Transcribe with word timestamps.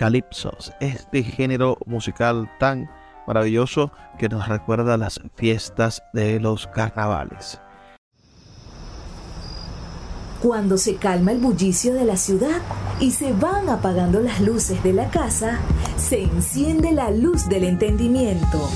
calipsos, 0.00 0.72
este 0.80 1.22
género 1.22 1.76
musical 1.84 2.50
tan 2.58 2.90
maravilloso 3.26 3.92
que 4.18 4.30
nos 4.30 4.48
recuerda 4.48 4.96
las 4.96 5.20
fiestas 5.34 6.02
de 6.14 6.40
los 6.40 6.66
carnavales. 6.68 7.60
Cuando 10.40 10.78
se 10.78 10.96
calma 10.96 11.32
el 11.32 11.38
bullicio 11.38 11.92
de 11.92 12.06
la 12.06 12.16
ciudad 12.16 12.62
y 12.98 13.10
se 13.10 13.34
van 13.34 13.68
apagando 13.68 14.20
las 14.20 14.40
luces 14.40 14.82
de 14.82 14.94
la 14.94 15.10
casa, 15.10 15.58
se 15.98 16.22
enciende 16.22 16.92
la 16.92 17.10
luz 17.10 17.46
del 17.50 17.64
entendimiento. 17.64 18.70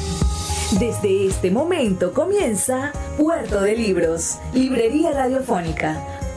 Desde 0.78 1.26
este 1.26 1.50
momento 1.50 2.12
comienza 2.12 2.92
Puerto 3.16 3.62
de 3.62 3.76
Libros, 3.76 4.40
Librería 4.52 5.12
Radiofónica, 5.12 6.02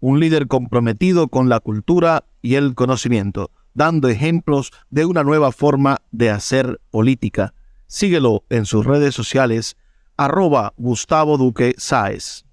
un 0.00 0.18
líder 0.18 0.48
comprometido 0.48 1.28
con 1.28 1.48
la 1.48 1.60
cultura 1.60 2.24
y 2.42 2.54
el 2.54 2.74
conocimiento, 2.74 3.50
dando 3.74 4.08
ejemplos 4.08 4.72
de 4.88 5.04
una 5.04 5.22
nueva 5.22 5.52
forma 5.52 5.98
de 6.10 6.30
hacer 6.30 6.80
política. 6.90 7.54
Síguelo 7.86 8.44
en 8.48 8.64
sus 8.64 8.86
redes 8.86 9.14
sociales, 9.14 9.76
arroba 10.16 10.72
Gustavo 10.78 11.36
Duque 11.36 11.74
Sáez. 11.76 12.44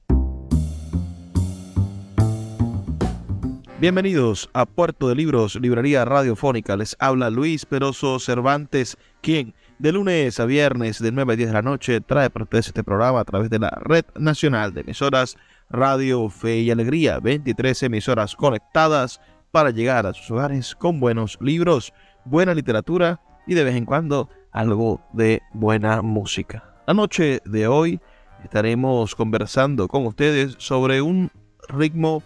Bienvenidos 3.80 4.50
a 4.54 4.66
Puerto 4.66 5.08
de 5.08 5.16
Libros, 5.16 5.56
Librería 5.56 6.04
Radiofónica. 6.04 6.76
Les 6.76 6.96
habla 7.00 7.30
Luis 7.30 7.66
Peroso 7.66 8.18
Cervantes, 8.20 8.98
quien 9.22 9.54
de 9.78 9.92
lunes 9.92 10.40
a 10.40 10.46
viernes 10.46 11.00
de 11.00 11.12
9 11.12 11.34
a 11.34 11.36
10 11.36 11.50
de 11.50 11.54
la 11.54 11.62
noche 11.62 12.02
trae 12.02 12.32
para 12.32 12.44
ustedes 12.44 12.68
este 12.68 12.84
programa 12.84 13.20
a 13.20 13.26
través 13.26 13.52
de 13.52 13.60
la 13.60 13.70
Red 13.70 14.06
Nacional 14.16 14.74
de 14.74 14.82
Emisoras 14.82 15.38
Radio 15.70 16.30
Fe 16.30 16.60
y 16.60 16.72
Alegría, 16.72 17.20
23 17.20 17.84
emisoras 17.84 18.36
conectadas 18.36 19.20
para 19.52 19.72
llegar 19.72 20.06
a 20.06 20.14
sus 20.14 20.32
hogares 20.32 20.76
con 20.76 21.00
buenos 21.00 21.38
libros, 21.42 21.94
buena 22.26 22.54
literatura 22.54 23.20
y 23.46 23.54
de 23.54 23.64
vez 23.64 23.76
en 23.76 23.86
cuando 23.86 24.30
algo 24.52 25.02
de 25.14 25.42
buena 25.54 26.02
música. 26.02 26.64
La 26.88 26.94
noche 26.94 27.42
de 27.46 27.68
hoy 27.68 28.00
estaremos 28.44 29.14
conversando 29.16 29.88
con 29.88 30.06
ustedes 30.06 30.56
sobre 30.58 31.02
un 31.02 31.32
ritmo 31.68 32.24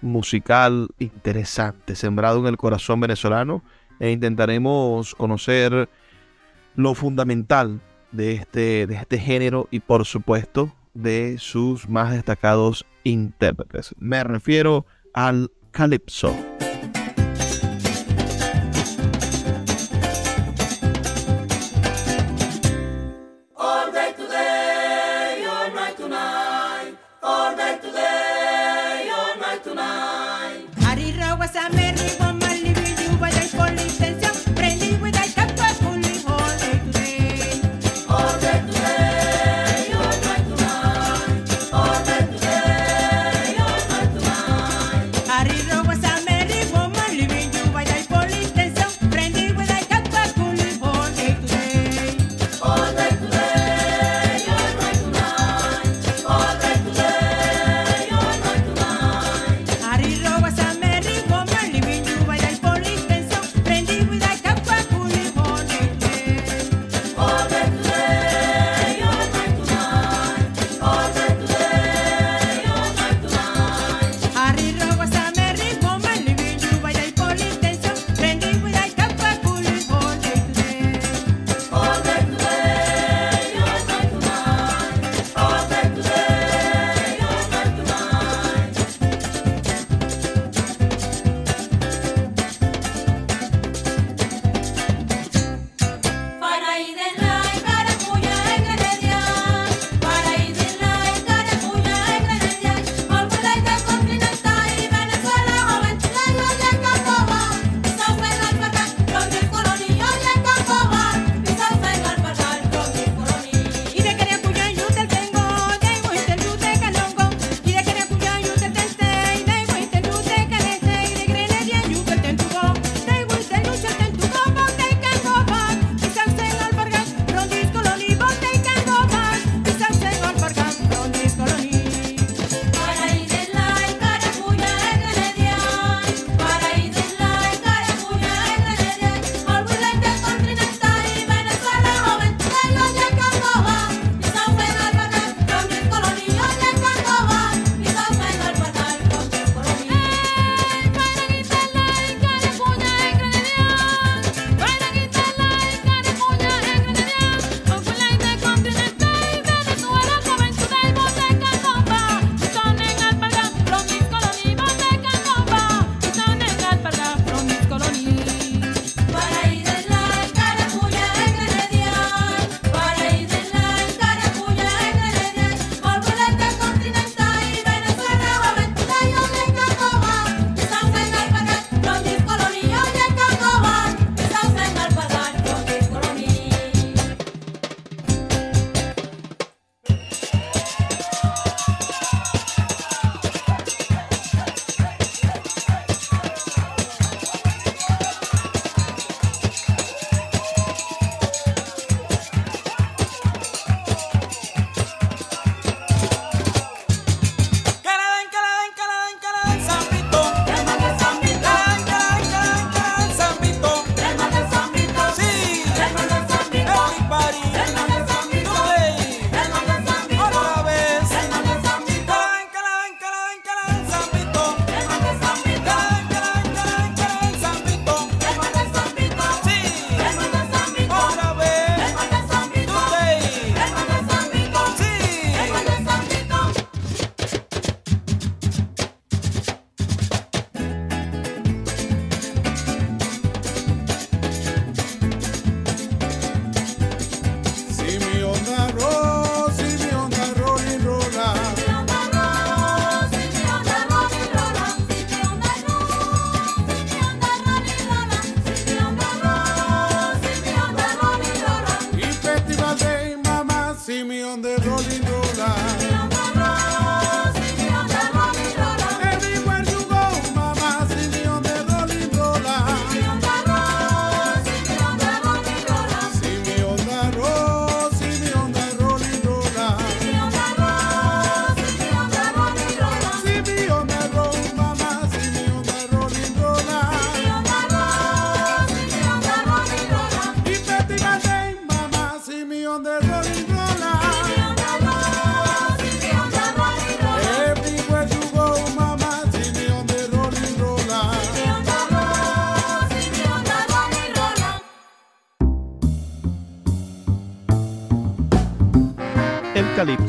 musical 0.00 0.88
interesante, 0.98 1.96
sembrado 1.96 2.38
en 2.40 2.46
el 2.46 2.56
corazón 2.56 3.00
venezolano, 3.00 3.62
e 3.98 4.10
intentaremos 4.10 5.14
conocer 5.14 5.88
lo 6.76 6.94
fundamental 6.94 7.80
de 8.12 8.34
este, 8.34 8.86
de 8.86 8.94
este 8.94 9.18
género 9.18 9.68
y 9.70 9.80
por 9.80 10.04
supuesto 10.04 10.72
de 10.94 11.36
sus 11.38 11.88
más 11.88 12.12
destacados 12.12 12.86
intérpretes. 13.02 13.94
Me 13.98 14.24
refiero 14.24 14.86
al 15.12 15.50
Calypso. 15.70 16.34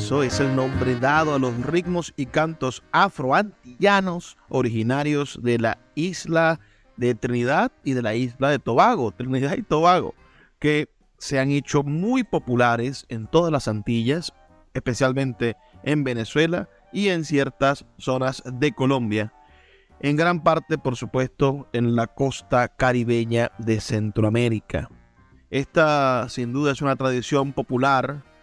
Calipso 0.06 0.22
es 0.22 0.40
el 0.40 0.56
nombre 0.56 1.00
dado 1.00 1.34
a 1.34 1.40
los 1.40 1.58
ritmos 1.66 2.14
y 2.16 2.28
cantos 2.28 2.84
afroantillanos 2.92 4.38
originarios 4.50 5.40
de 5.42 5.58
la 5.58 5.80
isla 5.96 6.60
de 6.96 7.16
Trinidad 7.16 7.72
y 7.84 7.94
de 7.94 8.04
la 8.04 8.14
isla 8.14 8.52
de 8.52 8.60
Tobago, 8.60 9.12
Trinidad 9.12 9.58
y 9.58 9.64
Tobago, 9.64 10.14
que 10.60 10.90
se 11.18 11.40
han 11.40 11.50
hecho 11.50 11.82
muy 11.82 12.24
populares 12.24 13.08
en 13.10 13.26
todas 13.26 13.52
las 13.52 13.68
Antillas, 13.68 14.32
especialmente 14.76 15.56
en 15.84 16.04
Venezuela 16.04 16.70
y 16.94 17.10
en 17.10 17.26
ciertas 17.26 17.86
zonas 17.98 18.44
de 18.46 18.74
Colombia, 18.74 19.34
en 20.02 20.18
gran 20.18 20.44
parte, 20.44 20.78
por 20.78 20.98
supuesto, 20.98 21.68
en 21.74 21.96
la 21.96 22.06
costa 22.06 22.68
caribeña 22.68 23.52
de 23.58 23.82
Centroamérica. 23.82 24.88
Esta, 25.50 26.30
sin 26.30 26.54
duda, 26.54 26.74
es 26.74 26.82
una 26.84 26.96
tradición 26.96 27.54
popular 27.54 28.35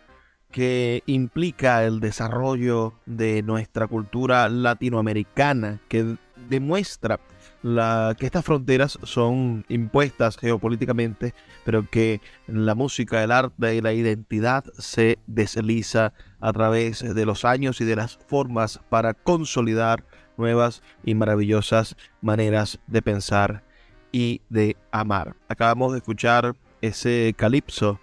que 0.53 1.03
implica 1.07 1.85
el 1.85 1.99
desarrollo 1.99 2.95
de 3.07 3.43
nuestra 3.43 3.89
cultura 3.89 4.49
latinoamericana, 4.49 5.81
que 5.89 6.17
demuestra 6.49 7.19
que 7.63 8.27
estas 8.27 8.45
fronteras 8.45 8.99
son 9.05 9.65
impuestas 9.69 10.37
geopolíticamente, 10.37 11.33
pero 11.65 11.89
que 11.89 12.21
la 12.47 12.75
música, 12.75 13.23
el 13.23 13.31
arte 13.31 13.77
y 13.77 13.81
la 13.81 13.93
identidad 13.93 14.65
se 14.79 15.19
desliza 15.27 16.13
a 16.41 16.53
través 16.53 17.15
de 17.15 17.27
los 17.27 17.45
años 17.45 17.81
y 17.81 17.85
de 17.85 17.97
las 17.97 18.19
formas 18.27 18.81
para 18.89 19.15
consolidar 19.15 20.05
nuevas 20.37 20.83
y 21.05 21.15
maravillosas 21.15 21.97
maneras 22.21 22.81
de 22.89 23.01
pensar 23.03 23.65
y 24.11 24.43
de 24.49 24.77
amar. 24.91 25.37
Acabamos 25.49 25.93
de 25.93 25.99
escuchar 25.99 26.57
ese 26.81 27.33
calipso 27.37 28.01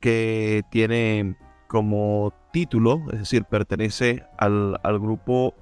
que 0.00 0.62
tiene 0.70 1.36
como 1.68 2.32
título, 2.52 3.04
es 3.12 3.20
decir, 3.20 3.44
pertenece 3.44 4.24
al, 4.38 4.80
grupo 4.98 5.54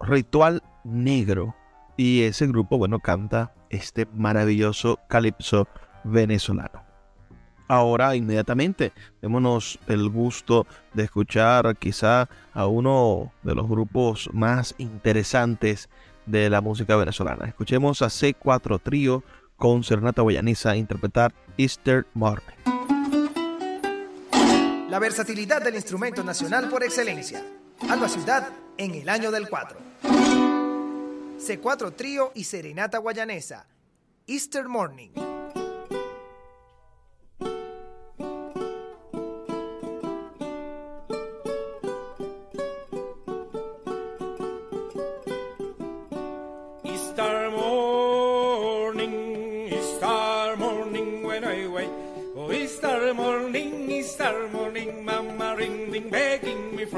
Ritual 0.00 0.62
Negro. 0.84 1.56
Y 1.96 2.22
ese 2.22 2.46
grupo, 2.46 2.78
bueno, 2.78 3.00
canta 3.00 3.52
este 3.70 4.06
maravilloso 4.14 5.00
calipso 5.08 5.66
venezolano. 6.04 6.84
Ahora, 7.66 8.14
inmediatamente, 8.14 8.92
démonos 9.20 9.78
el 9.88 10.08
gusto 10.08 10.66
de 10.94 11.04
escuchar 11.04 11.76
quizá 11.76 12.28
a 12.54 12.66
uno 12.66 13.32
de 13.42 13.54
los 13.54 13.68
grupos 13.68 14.30
más 14.32 14.74
interesantes 14.78 15.90
de 16.24 16.48
la 16.48 16.60
música 16.60 16.96
venezolana. 16.96 17.46
Escuchemos 17.46 18.00
a 18.02 18.06
C4 18.06 18.80
Trío 18.80 19.24
con 19.56 19.82
Serenata 19.82 20.22
Guayanesa 20.22 20.76
interpretar 20.76 21.34
Easter 21.58 22.06
Morning. 22.14 22.57
La 24.88 24.98
versatilidad 24.98 25.60
del 25.62 25.74
instrumento 25.74 26.24
nacional 26.24 26.70
por 26.70 26.82
excelencia. 26.82 27.44
Alba 27.90 28.08
Ciudad 28.08 28.48
en 28.78 28.94
el 28.94 29.08
año 29.10 29.30
del 29.30 29.46
4. 29.46 29.78
C4 31.38 31.94
Trío 31.94 32.32
y 32.34 32.44
Serenata 32.44 32.96
Guayanesa. 32.96 33.66
Easter 34.26 34.66
Morning. 34.66 35.27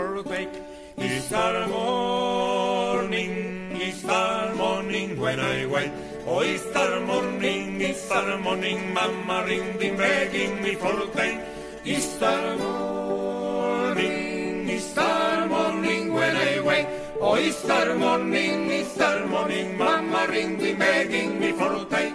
It's 0.01 1.33
our 1.33 1.67
Easter 1.67 1.67
morning, 1.69 3.77
Easter 3.81 4.55
morning 4.57 5.21
when 5.21 5.41
I 5.41 5.67
wake. 5.67 5.93
Oh, 6.27 6.43
Easter 6.43 7.01
morning, 7.01 7.81
Easter 7.81 8.39
morning, 8.39 8.95
Mama 8.95 9.45
ringed 9.47 9.83
in 9.83 9.97
begging 9.97 10.63
me 10.63 10.75
for 10.75 10.95
quake. 11.13 11.41
Easter 11.85 12.57
morning, 12.59 14.71
Easter 14.71 15.47
morning 15.49 16.15
when 16.15 16.37
I 16.37 16.61
wake. 16.61 16.87
Oh, 17.21 17.37
Easter 17.37 17.95
morning, 17.97 18.71
Easter 18.71 19.27
morning, 19.27 19.77
Mama 19.77 20.27
ringed 20.31 20.63
in 20.63 20.79
begging 20.79 21.41
me 21.41 21.53
for 21.53 21.85
quake. 21.85 22.15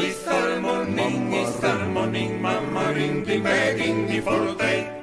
It's 0.00 0.28
Oyster 0.28 0.60
morning, 0.60 1.32
It's 1.32 1.56
Easter 1.56 1.86
morning, 1.86 2.40
Mama 2.40 2.92
ring 2.94 3.24
the 3.24 3.40
begging 3.40 4.06
before 4.06 4.54
day. 4.54 4.97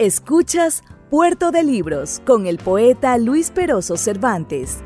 Escuchas 0.00 0.82
Puerto 1.10 1.50
de 1.50 1.62
Libros 1.62 2.22
con 2.24 2.46
el 2.46 2.56
poeta 2.56 3.18
Luis 3.18 3.50
Peroso 3.50 3.98
Cervantes. 3.98 4.78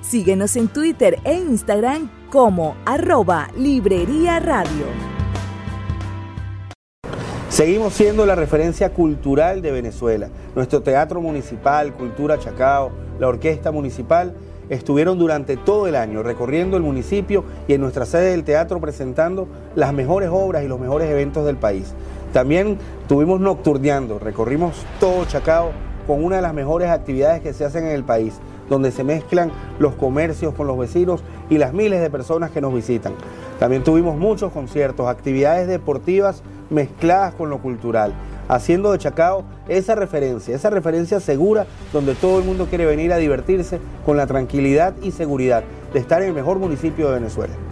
Síguenos 0.00 0.56
en 0.56 0.68
Twitter 0.68 1.18
e 1.24 1.34
Instagram 1.34 2.10
como 2.30 2.74
arroba 2.86 3.50
Librería 3.54 4.40
Radio. 4.40 4.86
Seguimos 7.50 7.92
siendo 7.92 8.24
la 8.24 8.34
referencia 8.34 8.94
cultural 8.94 9.60
de 9.60 9.72
Venezuela. 9.72 10.30
Nuestro 10.56 10.80
Teatro 10.80 11.20
Municipal, 11.20 11.92
Cultura 11.92 12.38
Chacao, 12.38 12.92
la 13.20 13.28
Orquesta 13.28 13.72
Municipal 13.72 14.34
estuvieron 14.70 15.18
durante 15.18 15.58
todo 15.58 15.86
el 15.86 15.96
año 15.96 16.22
recorriendo 16.22 16.78
el 16.78 16.82
municipio 16.82 17.44
y 17.68 17.74
en 17.74 17.82
nuestra 17.82 18.06
sede 18.06 18.30
del 18.30 18.44
teatro 18.44 18.80
presentando 18.80 19.48
las 19.74 19.92
mejores 19.92 20.30
obras 20.32 20.64
y 20.64 20.68
los 20.68 20.80
mejores 20.80 21.10
eventos 21.10 21.44
del 21.44 21.58
país. 21.58 21.92
También 22.32 22.78
estuvimos 23.02 23.40
nocturneando, 23.40 24.18
recorrimos 24.18 24.86
todo 24.98 25.26
Chacao 25.26 25.70
con 26.06 26.24
una 26.24 26.36
de 26.36 26.42
las 26.42 26.54
mejores 26.54 26.88
actividades 26.88 27.42
que 27.42 27.52
se 27.52 27.64
hacen 27.64 27.84
en 27.84 27.92
el 27.92 28.04
país, 28.04 28.40
donde 28.70 28.90
se 28.90 29.04
mezclan 29.04 29.52
los 29.78 29.94
comercios 29.94 30.54
con 30.54 30.66
los 30.66 30.78
vecinos 30.78 31.22
y 31.50 31.58
las 31.58 31.74
miles 31.74 32.00
de 32.00 32.08
personas 32.08 32.50
que 32.50 32.62
nos 32.62 32.74
visitan. 32.74 33.12
También 33.58 33.84
tuvimos 33.84 34.16
muchos 34.16 34.50
conciertos, 34.50 35.08
actividades 35.08 35.68
deportivas 35.68 36.42
mezcladas 36.70 37.34
con 37.34 37.50
lo 37.50 37.58
cultural, 37.58 38.14
haciendo 38.48 38.92
de 38.92 38.98
Chacao 38.98 39.44
esa 39.68 39.94
referencia, 39.94 40.56
esa 40.56 40.70
referencia 40.70 41.20
segura 41.20 41.66
donde 41.92 42.14
todo 42.14 42.38
el 42.38 42.46
mundo 42.46 42.66
quiere 42.66 42.86
venir 42.86 43.12
a 43.12 43.18
divertirse 43.18 43.78
con 44.06 44.16
la 44.16 44.26
tranquilidad 44.26 44.94
y 45.02 45.10
seguridad 45.10 45.64
de 45.92 45.98
estar 45.98 46.22
en 46.22 46.28
el 46.28 46.34
mejor 46.34 46.58
municipio 46.58 47.08
de 47.08 47.14
Venezuela. 47.14 47.71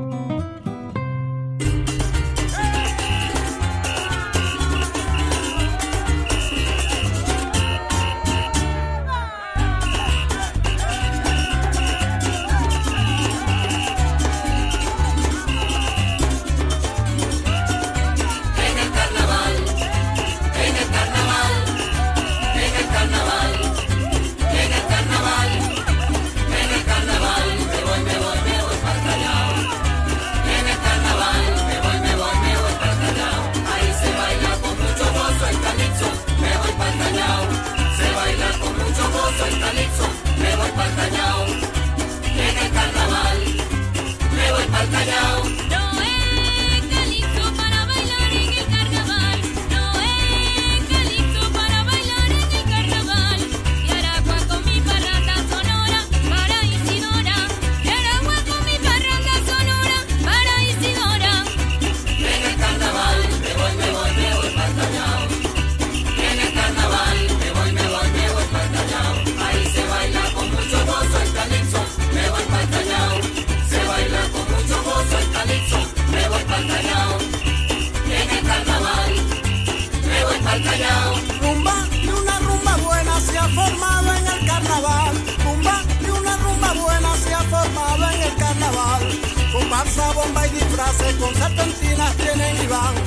Lady 92.41 92.67
Round. 92.67 92.97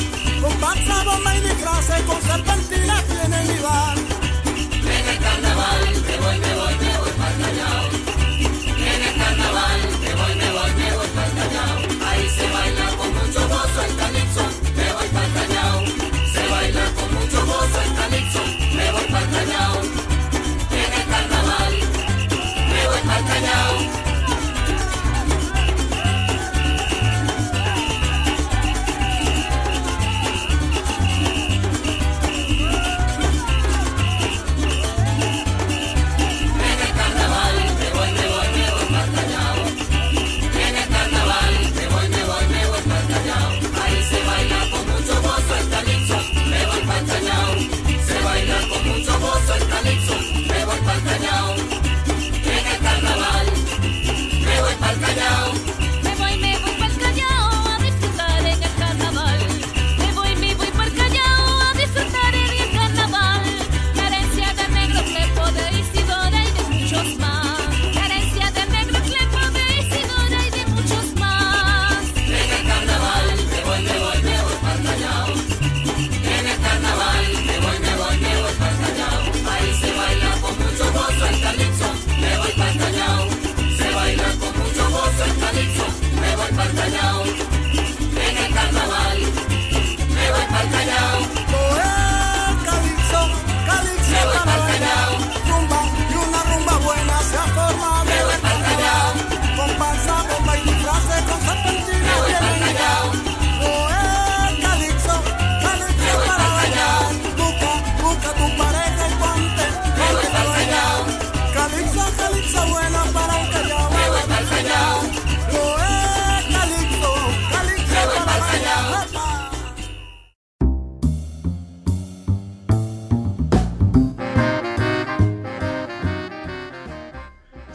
Con 0.40 0.60
Barça, 0.60 1.04
Bomba 1.04 1.36
y 1.36 1.40
disfraces. 1.40 2.63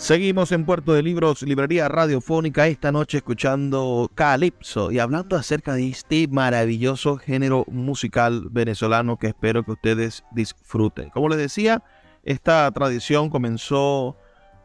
Seguimos 0.09 0.51
en 0.51 0.65
Puerto 0.65 0.93
de 0.93 1.03
Libros, 1.03 1.43
Librería 1.43 1.87
Radiofónica, 1.87 2.65
esta 2.65 2.91
noche 2.91 3.17
escuchando 3.17 4.09
Calipso 4.15 4.91
y 4.91 4.97
hablando 4.97 5.35
acerca 5.35 5.75
de 5.75 5.87
este 5.87 6.27
maravilloso 6.27 7.17
género 7.17 7.63
musical 7.67 8.47
venezolano 8.49 9.17
que 9.17 9.27
espero 9.27 9.63
que 9.63 9.73
ustedes 9.73 10.23
disfruten. 10.31 11.11
Como 11.11 11.29
les 11.29 11.37
decía, 11.37 11.83
Esta 12.23 12.71
tradición 12.71 13.29
comenzó 13.29 14.17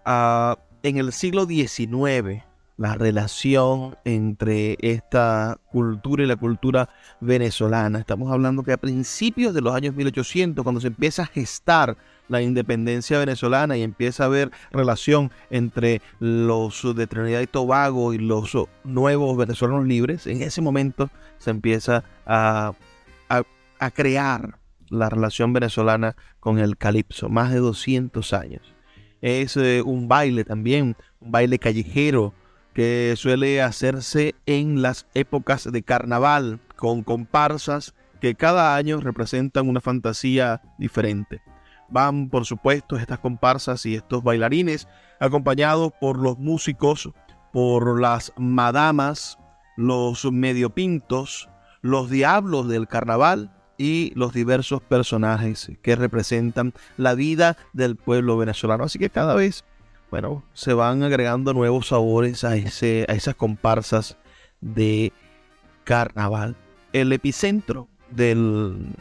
ah, 0.07 0.57
en 0.83 0.97
el 0.97 1.13
siglo 1.13 1.45
XIX, 1.45 2.43
la 2.77 2.95
relación 2.95 3.97
entre 4.05 4.77
esta 4.81 5.59
cultura 5.71 6.25
y 6.25 6.27
la 6.27 6.37
cultura 6.37 6.89
venezolana. 7.21 8.01
Estamos 8.01 8.33
hablando 8.33 8.63
que 8.63 8.73
a 8.73 8.77
principios 8.77 9.55
de 9.55 9.61
los 9.61 9.75
años 9.75 9.95
1800, 9.95 10.63
cuando 10.63 10.81
se 10.81 10.89
empieza 10.89 11.23
a 11.23 11.27
gestar 11.27 11.97
la 12.29 12.43
independencia 12.43 13.19
venezolana 13.19 13.77
y 13.77 13.83
empieza 13.83 14.25
a 14.25 14.27
haber 14.27 14.51
relación 14.73 15.31
entre 15.51 16.01
los 16.19 16.97
de 16.97 17.07
Trinidad 17.07 17.43
y 17.43 17.47
Tobago 17.47 18.13
y 18.13 18.19
los 18.19 18.57
nuevos 18.83 19.37
venezolanos 19.37 19.87
libres, 19.87 20.27
en 20.27 20.43
ese 20.43 20.61
momento 20.61 21.11
se 21.39 21.51
empieza 21.51 22.03
a, 22.27 22.73
a 23.79 23.91
crear 23.91 24.59
la 24.89 25.11
relación 25.11 25.53
venezolana 25.53 26.17
con 26.41 26.59
el 26.59 26.77
calipso, 26.77 27.29
más 27.29 27.53
de 27.53 27.59
200 27.59 28.33
años. 28.33 28.75
Es 29.21 29.57
eh, 29.57 29.83
un 29.85 30.09
baile 30.09 30.45
también, 30.45 30.97
un 31.21 31.33
baile 31.33 31.59
callejero 31.59 32.35
que 32.75 33.15
suele 33.17 33.63
hacerse 33.63 34.35
en 34.47 34.83
las 34.83 35.07
épocas 35.15 35.71
de 35.71 35.83
carnaval 35.83 36.61
con 36.77 37.03
comparsas 37.03 37.95
que 38.21 38.35
cada 38.35 38.75
año 38.77 39.01
representan 39.01 39.69
una 39.69 39.81
fantasía 39.81 40.61
diferente. 40.79 41.41
Van, 41.89 42.29
por 42.29 42.45
supuesto, 42.45 42.97
estas 42.97 43.21
comparsas 43.21 43.87
y 43.87 43.95
estos 43.95 44.23
bailarines 44.23 44.89
acompañados 45.21 45.93
por 46.01 46.19
los 46.19 46.39
músicos, 46.39 47.11
por 47.53 48.01
las 48.01 48.33
madamas, 48.37 49.39
los 49.77 50.25
mediopintos, 50.33 51.49
los 51.83 52.11
diablos 52.11 52.69
del 52.69 52.89
carnaval 52.89 53.53
y 53.77 54.13
los 54.15 54.33
diversos 54.33 54.81
personajes 54.83 55.71
que 55.83 55.97
representan 55.97 56.73
la 56.97 57.15
vida 57.15 57.57
del 57.73 57.97
pueblo 57.97 58.37
venezolano. 58.37 58.85
Así 58.85 58.99
que 58.99 59.11
cada 59.11 59.35
vez, 59.35 59.65
bueno, 60.15 60.45
se 60.53 60.75
van 60.75 61.03
agregando 61.03 61.53
nuevos 61.55 61.89
sabores 61.89 62.45
a, 62.45 62.55
ese, 62.55 63.05
a 63.09 63.15
esas 63.15 63.35
comparsas 63.35 64.17
de 64.61 65.13
carnaval. 65.83 66.55
El 66.93 67.13
epicentro 67.13 67.89
del, 68.13 68.95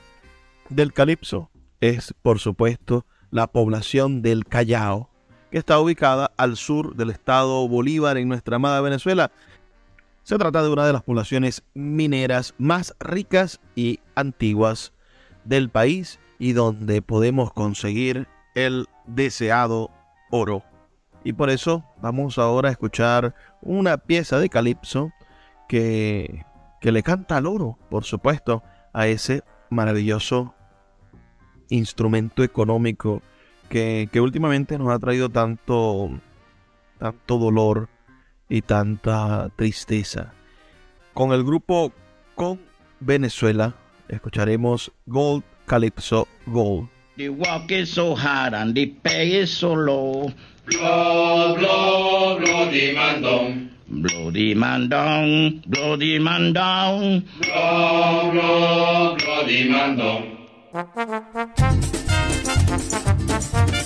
del 0.70 0.92
calipso 0.92 1.52
es, 1.82 2.16
por 2.24 2.40
supuesto, 2.40 3.06
la 3.30 3.46
población 3.46 4.24
del 4.24 4.46
Callao, 4.46 5.12
que 5.52 5.60
está 5.60 5.80
ubicada 5.80 6.32
al 6.36 6.58
sur 6.58 6.96
del 6.96 7.12
estado 7.12 7.68
Bolívar 7.68 8.18
en 8.18 8.28
nuestra 8.28 8.56
amada 8.56 8.82
Venezuela 8.82 9.32
se 10.24 10.40
trata 10.40 10.64
de 10.64 10.70
una 10.70 10.88
de 10.88 10.94
las 10.94 11.04
poblaciones 11.04 11.62
mineras 11.76 12.56
más 12.58 12.96
ricas 13.00 13.60
y 13.76 14.00
antiguas 14.16 14.94
del 15.44 15.70
país 15.70 16.20
y 16.40 16.54
donde 16.54 17.04
podemos 17.04 17.54
conseguir 17.54 18.28
el 18.56 18.88
deseado 19.06 19.92
oro. 20.32 20.64
Y 21.24 21.34
por 21.34 21.50
eso 21.50 21.86
vamos 22.02 22.38
ahora 22.38 22.70
a 22.70 22.72
escuchar 22.72 23.34
una 23.62 23.98
pieza 23.98 24.40
de 24.40 24.50
calipso 24.50 25.12
que, 25.68 26.46
que 26.82 26.92
le 26.92 27.04
canta 27.04 27.38
al 27.38 27.48
oro, 27.48 27.78
por 27.90 28.04
supuesto, 28.04 28.64
a 28.92 29.08
ese 29.08 29.44
maravilloso 29.70 30.54
instrumento 31.70 32.44
económico 32.44 33.22
que, 33.70 34.10
que 34.12 34.22
últimamente 34.22 34.78
nos 34.78 34.90
ha 34.90 35.00
traído 35.00 35.30
tanto, 35.30 36.10
tanto 37.00 37.38
dolor 37.38 37.90
y 38.50 38.62
tanta 38.62 39.50
tristeza. 39.56 40.34
Con 41.14 41.32
el 41.32 41.44
grupo 41.44 41.92
Con 42.36 42.60
Venezuela 43.00 43.76
escucharemos 44.08 44.92
Gold 45.06 45.44
Calypso 45.66 46.28
Gold. 46.46 46.90
The 47.16 47.30
walk 47.30 47.72
is 47.72 47.94
so 47.94 48.16
hard 48.16 48.56
and 48.56 48.74
the 48.74 48.88
pay 48.88 49.34
is 49.34 49.56
so 49.56 49.74
low. 49.74 50.32
Blow, 50.66 51.56
blow, 51.56 52.40
bloody 52.40 52.96
man 52.96 53.22
down. 53.22 53.70
Bloody 53.88 54.56
man 54.56 54.90
down, 54.90 55.64
bloody 55.68 56.18
man 56.18 56.54
down. 56.54 57.24
Blow, 57.40 58.32
blow, 58.32 59.16
bloody 59.18 59.70
man 59.70 59.96
down. 59.96 60.38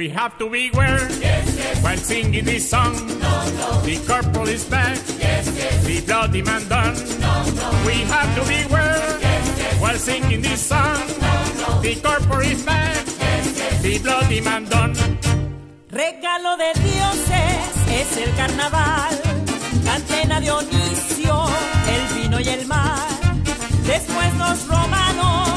We 0.00 0.08
have 0.08 0.38
to 0.38 0.48
beware 0.48 0.96
yes, 1.20 1.44
yes. 1.58 1.84
while 1.84 1.98
singing 1.98 2.46
this 2.46 2.70
song. 2.70 2.94
No, 3.20 3.34
no. 3.60 3.82
The 3.84 4.00
corporal 4.08 4.48
is 4.48 4.64
back. 4.64 4.96
Yes, 5.18 5.44
yes. 5.54 5.84
The 5.84 6.00
bloody 6.00 6.40
man 6.40 6.66
done. 6.68 6.94
No, 7.20 7.34
no. 7.60 7.68
We 7.84 7.96
have 8.08 8.30
to 8.36 8.42
beware 8.48 8.96
yes, 9.20 9.58
yes. 9.58 9.78
while 9.78 9.98
singing 9.98 10.40
this 10.40 10.62
song. 10.66 11.04
No, 11.20 11.32
no. 11.60 11.82
The 11.82 11.96
corporal 12.00 12.40
is 12.40 12.64
back. 12.64 12.96
Yes, 12.96 13.58
yes. 13.58 13.82
The 13.82 13.98
bloody 13.98 14.40
man 14.40 14.64
done. 14.70 14.94
Regalo 15.90 16.56
de 16.56 16.72
dioses 16.80 17.60
es 17.92 18.16
el 18.16 18.34
carnaval. 18.36 19.20
Cantena 19.84 20.40
Dionisio, 20.40 21.44
el 21.92 22.22
vino 22.22 22.40
y 22.40 22.48
el 22.48 22.66
mar. 22.66 23.06
Después 23.84 24.34
los 24.38 24.66
romanos 24.66 25.49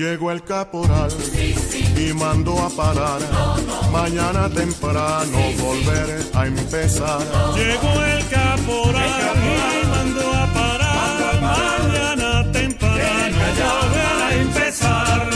Llegó 0.00 0.30
el 0.30 0.42
caporal 0.42 1.10
sí, 1.10 1.54
sí. 1.54 2.08
y 2.08 2.14
mandó 2.14 2.58
a 2.58 2.70
parar. 2.70 3.20
No, 3.20 3.58
no. 3.58 3.90
Mañana 3.90 4.48
temprano 4.48 5.38
sí, 5.50 5.60
volver 5.60 6.22
a 6.32 6.46
empezar. 6.46 7.20
No, 7.20 7.54
Llegó 7.54 8.02
el 8.04 8.28
caporal, 8.28 9.04
el 9.04 9.20
caporal, 9.20 9.82
y 9.82 9.86
mandó 9.88 10.32
a 10.32 10.46
parar. 10.54 11.40
Mañana 11.42 12.50
temprano 12.50 13.38
volver 13.60 14.22
a 14.22 14.34
empezar. 14.36 15.30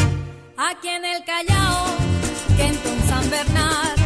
Aquí 0.57 0.89
en 0.89 1.05
el 1.05 1.25
Callao, 1.27 1.85
que 2.57 2.67
en 2.67 3.07
San 3.07 3.29
Bernal. 3.29 4.04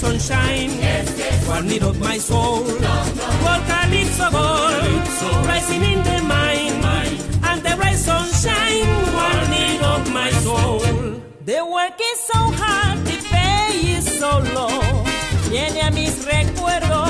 Sunshine 0.00 0.70
yes, 0.80 1.18
yes. 1.18 1.46
one 1.46 1.66
need 1.68 1.82
of 1.82 1.98
my 2.00 2.16
soul 2.16 2.64
no, 2.64 2.94
no. 3.20 3.52
calypso 3.70 4.30
gold 4.30 4.72
calypso. 4.80 5.28
rising 5.50 5.82
in 5.92 5.98
the 6.08 6.18
mind, 6.34 6.74
mind 6.80 7.16
and 7.48 7.58
the 7.66 7.76
bright 7.76 8.00
sunshine 8.10 8.88
one 9.28 9.44
need 9.54 9.80
of 9.94 10.02
my 10.18 10.30
soul 10.46 10.80
the 11.44 11.60
work 11.76 11.98
is 12.12 12.18
so 12.30 12.40
hard 12.60 12.98
the 13.04 13.16
pay 13.28 13.96
is 13.96 14.06
so 14.18 14.30
low 14.56 15.04
viene 15.50 15.80
a 15.86 15.90
mis 15.90 16.16
recuerdos 16.24 17.09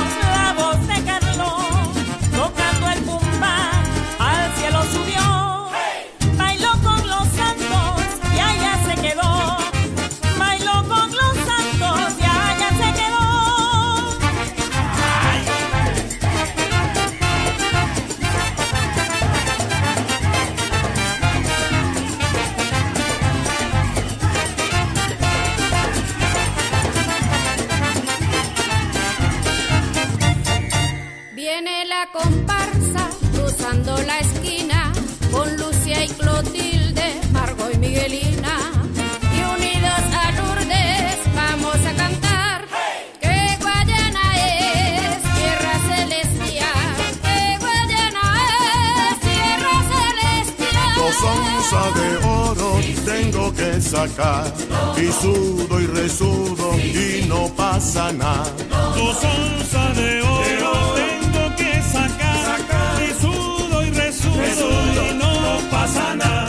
Y 54.00 55.12
sudo 55.12 55.78
y 55.78 55.86
resudo 55.86 56.74
y 56.78 57.26
no 57.28 57.48
pasa 57.54 58.10
nada. 58.12 58.50
Dos 58.96 59.16
onzas 59.22 59.96
de 59.96 60.22
oro 60.22 60.94
tengo 60.94 61.56
que 61.56 61.82
sacar. 61.82 62.58
Y 63.02 63.20
sudo 63.20 63.84
y 63.84 63.90
resudo 63.90 65.10
y 65.10 65.14
no 65.18 65.70
pasa 65.70 66.14
nada. 66.16 66.48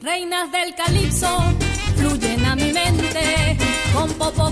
Reinas 0.00 0.50
del 0.52 0.74
calipso 0.74 1.38
fluyen 1.96 2.46
a 2.46 2.56
mi 2.56 2.72
mente 2.72 3.58
con 3.92 4.10
Popo 4.14 4.50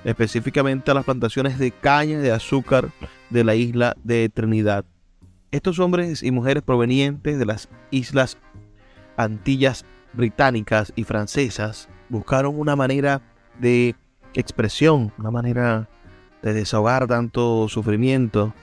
específicamente 0.05 0.91
a 0.91 0.95
las 0.95 1.05
plantaciones 1.05 1.59
de 1.59 1.71
caña 1.71 2.19
de 2.19 2.33
azúcar 2.33 2.91
de 3.31 3.45
la 3.45 3.55
isla 3.55 3.97
de 4.03 4.29
Trinidad. 4.29 4.85
Estos 5.51 5.79
hombres 5.79 6.23
y 6.23 6.31
mujeres 6.31 6.63
provenientes 6.63 7.39
de 7.39 7.47
las 7.47 7.69
islas 7.91 8.39
Antillas 9.17 9.85
británicas 10.15 10.93
y 10.97 11.05
francesas 11.05 11.89
buscaron 12.09 12.59
una 12.59 12.77
manera 12.77 13.21
de 13.61 13.95
expresión, 14.35 15.13
una 15.19 15.31
manera 15.31 15.89
de 16.43 16.53
desahogar 16.53 17.07
tanto 17.07 17.69
sufrimiento, 17.69 18.55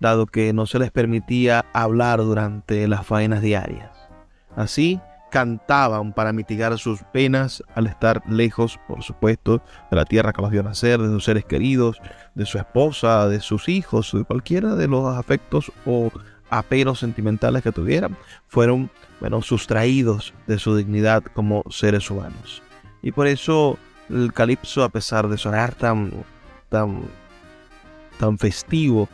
dado 0.00 0.26
que 0.26 0.52
no 0.52 0.66
se 0.66 0.78
les 0.78 0.90
permitía 0.90 1.64
hablar 1.72 2.18
durante 2.20 2.86
las 2.88 3.06
faenas 3.06 3.42
diarias. 3.42 3.90
Así 4.56 5.00
cantaban 5.30 6.12
para 6.12 6.32
mitigar 6.32 6.78
sus 6.78 7.02
penas 7.12 7.62
al 7.74 7.86
estar 7.86 8.22
lejos, 8.28 8.78
por 8.88 9.02
supuesto, 9.02 9.62
de 9.90 9.96
la 9.96 10.04
tierra 10.04 10.32
que 10.32 10.42
los 10.42 10.50
vio 10.50 10.62
nacer, 10.62 11.00
de 11.00 11.08
sus 11.08 11.24
seres 11.24 11.44
queridos, 11.44 12.00
de 12.34 12.46
su 12.46 12.58
esposa, 12.58 13.28
de 13.28 13.40
sus 13.40 13.68
hijos, 13.68 14.12
de 14.12 14.24
cualquiera 14.24 14.74
de 14.74 14.88
los 14.88 15.16
afectos 15.16 15.70
o 15.84 16.10
aperos 16.50 17.00
sentimentales 17.00 17.62
que 17.62 17.72
tuvieran, 17.72 18.16
fueron, 18.46 18.90
bueno, 19.20 19.42
sustraídos 19.42 20.32
de 20.46 20.58
su 20.58 20.76
dignidad 20.76 21.22
como 21.22 21.62
seres 21.68 22.10
humanos. 22.10 22.62
Y 23.02 23.12
por 23.12 23.26
eso 23.26 23.78
el 24.08 24.32
calipso, 24.32 24.82
a 24.82 24.88
pesar 24.88 25.28
de 25.28 25.36
sonar 25.36 25.74
tan, 25.74 26.12
tan, 26.70 27.02
tan 28.18 28.38
festivo, 28.38 29.08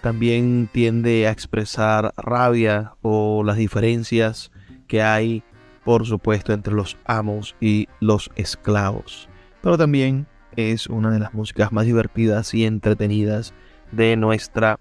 también 0.00 0.68
tiende 0.70 1.26
a 1.26 1.30
expresar 1.30 2.12
rabia 2.16 2.92
o 3.02 3.42
las 3.42 3.56
diferencias 3.56 4.50
que 4.86 5.02
hay, 5.02 5.42
por 5.84 6.06
supuesto, 6.06 6.52
entre 6.52 6.74
los 6.74 6.96
amos 7.06 7.56
y 7.60 7.88
los 8.00 8.30
esclavos. 8.36 9.28
Pero 9.62 9.78
también 9.78 10.26
es 10.56 10.86
una 10.88 11.10
de 11.10 11.18
las 11.18 11.34
músicas 11.34 11.72
más 11.72 11.86
divertidas 11.86 12.52
y 12.54 12.64
entretenidas 12.66 13.54
de 13.92 14.16
nuestra 14.16 14.78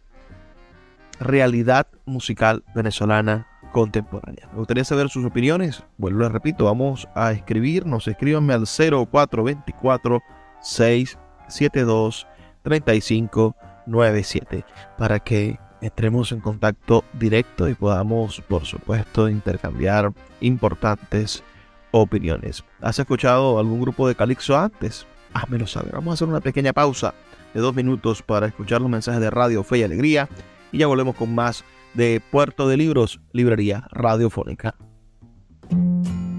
realidad 1.19 1.87
musical 2.05 2.63
venezolana 2.75 3.47
contemporánea. 3.71 4.47
Me 4.51 4.59
gustaría 4.59 4.83
saber 4.83 5.09
sus 5.09 5.25
opiniones. 5.25 5.83
Vuelvo, 5.97 6.19
les 6.19 6.31
repito, 6.31 6.65
vamos 6.65 7.07
a 7.15 7.31
escribirnos. 7.31 8.07
Escríbanme 8.07 8.53
al 8.53 8.65
0424 8.65 10.21
672 10.61 12.27
3597 12.63 14.65
para 14.97 15.19
que 15.19 15.59
entremos 15.81 16.31
en 16.31 16.39
contacto 16.39 17.03
directo 17.13 17.69
y 17.69 17.75
podamos, 17.75 18.41
por 18.41 18.65
supuesto, 18.65 19.29
intercambiar 19.29 20.11
importantes 20.41 21.43
opiniones. 21.91 22.63
¿Has 22.81 22.97
escuchado 22.99 23.59
algún 23.59 23.81
grupo 23.81 24.07
de 24.07 24.15
Calixto 24.15 24.57
antes? 24.57 25.05
Házmelo 25.33 25.67
saber. 25.67 25.91
Vamos 25.93 26.11
a 26.11 26.15
hacer 26.15 26.27
una 26.27 26.41
pequeña 26.41 26.73
pausa 26.73 27.13
de 27.53 27.61
dos 27.61 27.75
minutos 27.75 28.21
para 28.21 28.47
escuchar 28.47 28.81
los 28.81 28.89
mensajes 28.89 29.21
de 29.21 29.29
Radio 29.29 29.63
Fe 29.63 29.77
y 29.79 29.83
Alegría 29.83 30.29
y 30.71 30.79
ya 30.79 30.87
volvemos 30.87 31.15
con 31.15 31.35
más 31.35 31.63
de 31.93 32.21
Puerto 32.31 32.67
de 32.67 32.77
Libros, 32.77 33.19
Librería 33.31 33.87
Radiofónica. 33.91 34.75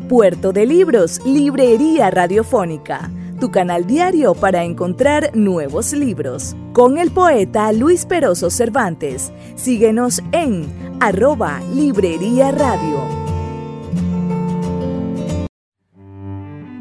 Puerto 0.09 0.53
de 0.53 0.67
Libros, 0.67 1.21
Librería 1.25 2.11
Radiofónica, 2.11 3.11
tu 3.41 3.51
canal 3.51 3.87
diario 3.87 4.35
para 4.35 4.65
encontrar 4.65 5.31
nuevos 5.35 5.93
libros. 5.93 6.57
Con 6.73 6.99
el 6.99 7.11
poeta 7.11 7.73
Luis 7.73 8.07
Peroso 8.07 8.51
Cervantes. 8.51 9.33
Síguenos 9.57 10.23
en 10.33 10.67
arroba 11.01 11.61
Librería 11.73 12.51
Radio. 12.53 13.25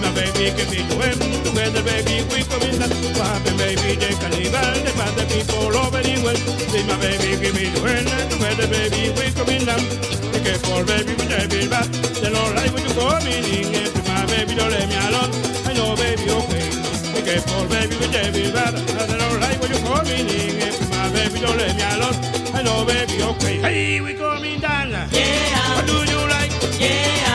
My 0.00 0.10
baby 0.14 0.50
can 0.56 0.66
be 0.70 0.80
when 0.96 1.18
together, 1.44 1.82
baby, 1.82 2.24
we 2.32 2.42
come 2.48 2.62
in. 2.62 2.80
What 2.80 3.26
happened, 3.26 3.58
baby? 3.58 3.96
Leave 3.96 4.52
well. 4.52 4.74
The 4.74 4.92
bad 4.96 5.16
people 5.28 5.76
over 5.76 6.02
the. 6.02 6.14
See 6.70 6.84
my 6.86 6.96
baby 7.00 7.36
can 7.40 7.52
be 7.54 7.66
when 7.82 8.04
together, 8.30 8.68
baby, 8.68 9.12
we 9.16 9.26
come 9.36 9.50
in. 9.50 9.64
Be 10.32 10.38
careful, 10.40 10.84
baby, 10.84 11.12
with 11.18 11.28
that 11.28 11.50
baby. 11.50 11.68
They 12.20 12.30
don't 12.30 12.54
like 12.54 12.72
when 12.72 12.84
you 12.86 12.94
come 12.94 13.26
in. 13.26 13.44
If 13.74 13.92
my 14.08 14.24
baby 14.26 14.54
don't 14.54 14.70
let 14.70 14.88
me 14.88 14.96
alone, 14.96 15.30
I 15.68 15.72
know, 15.74 15.96
baby, 15.96 16.30
okay. 16.30 16.64
Be 17.14 17.20
careful, 17.26 17.66
baby, 17.68 17.94
with 18.00 18.12
that 18.12 18.32
baby. 18.32 18.50
They 18.54 19.18
don't 19.18 19.40
like 19.40 19.60
when 19.60 19.70
you 19.72 19.80
come 19.84 20.06
in. 20.06 20.26
If 20.28 20.80
my 20.90 21.10
baby 21.12 21.40
don't 21.40 21.56
let 21.58 21.74
me 21.76 21.82
alone, 21.82 22.16
I 22.54 22.62
know, 22.62 22.84
baby, 22.86 23.22
okay. 23.22 23.56
Hey, 23.60 24.00
we 24.00 24.14
coming 24.14 24.60
down. 24.60 24.90
Yeah. 24.90 25.74
What 25.76 25.86
do 25.86 25.98
you 26.08 26.20
like? 26.28 26.52
Yeah. 26.78 27.29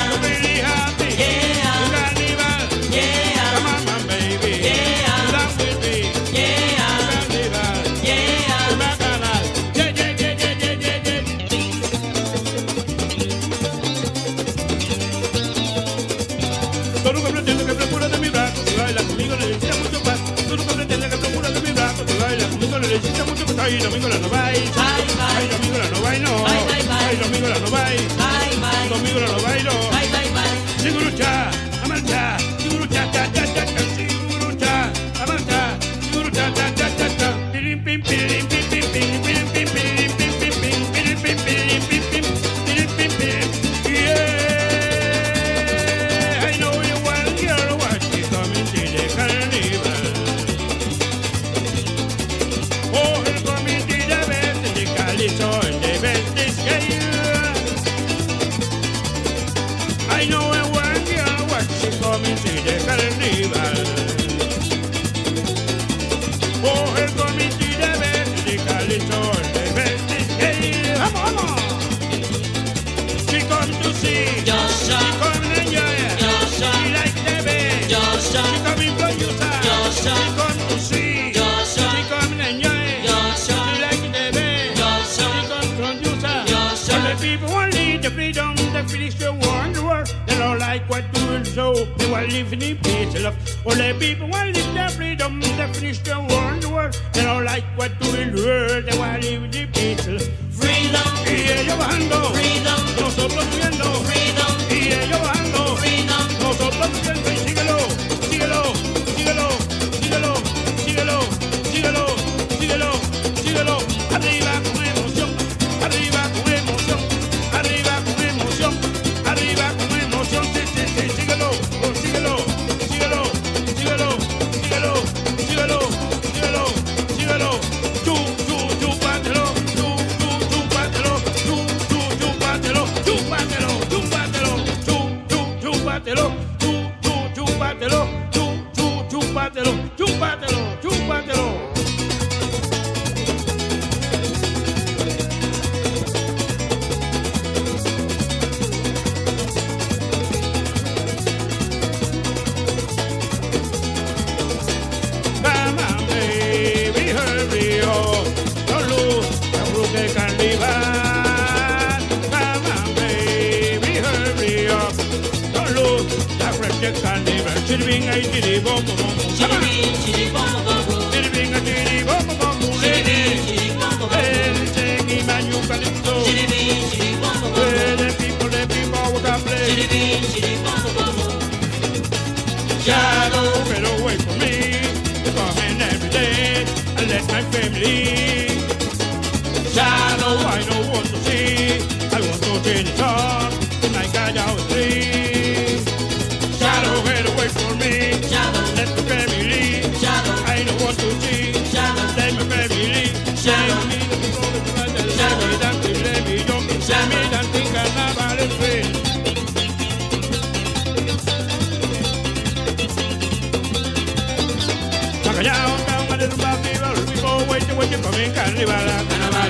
money 217.98 218.04
for 218.04 218.18
me 218.18 218.34
carnival. 218.34 218.76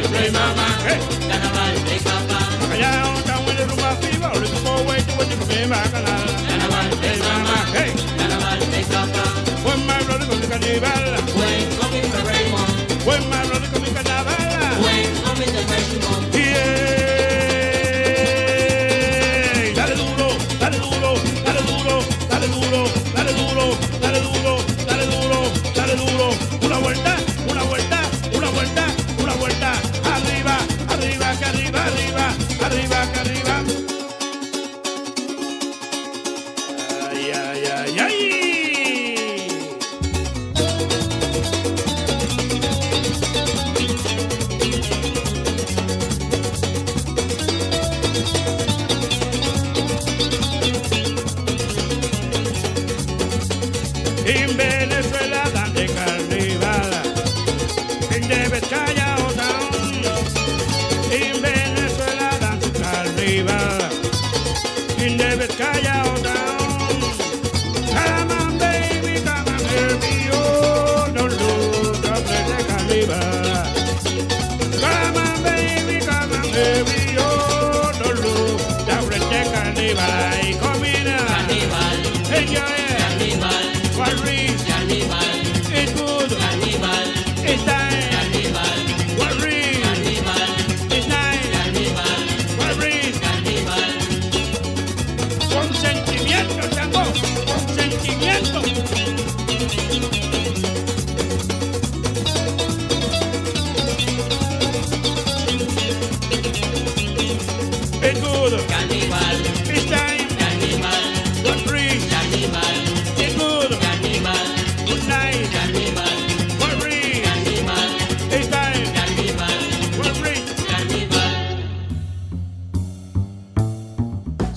Play 0.09 0.29
mama. 0.31 0.65
Hey. 0.83 0.99
Nana 1.27 1.49
play 1.85 1.99
papa. 1.99 2.37
Rumba 4.51 5.17
what 5.17 5.27
you 5.29 5.37
for 5.37 5.45
me 5.45 5.65
play 6.95 7.19
mama. 7.19 7.57
Hey. 7.73 7.91
Play 8.69 8.83
papa. 8.83 9.23
When 9.65 9.85
my 9.85 10.03
brother 10.03 10.25
goes 10.25 10.41
to 10.41 10.47
carnival. 10.47 11.14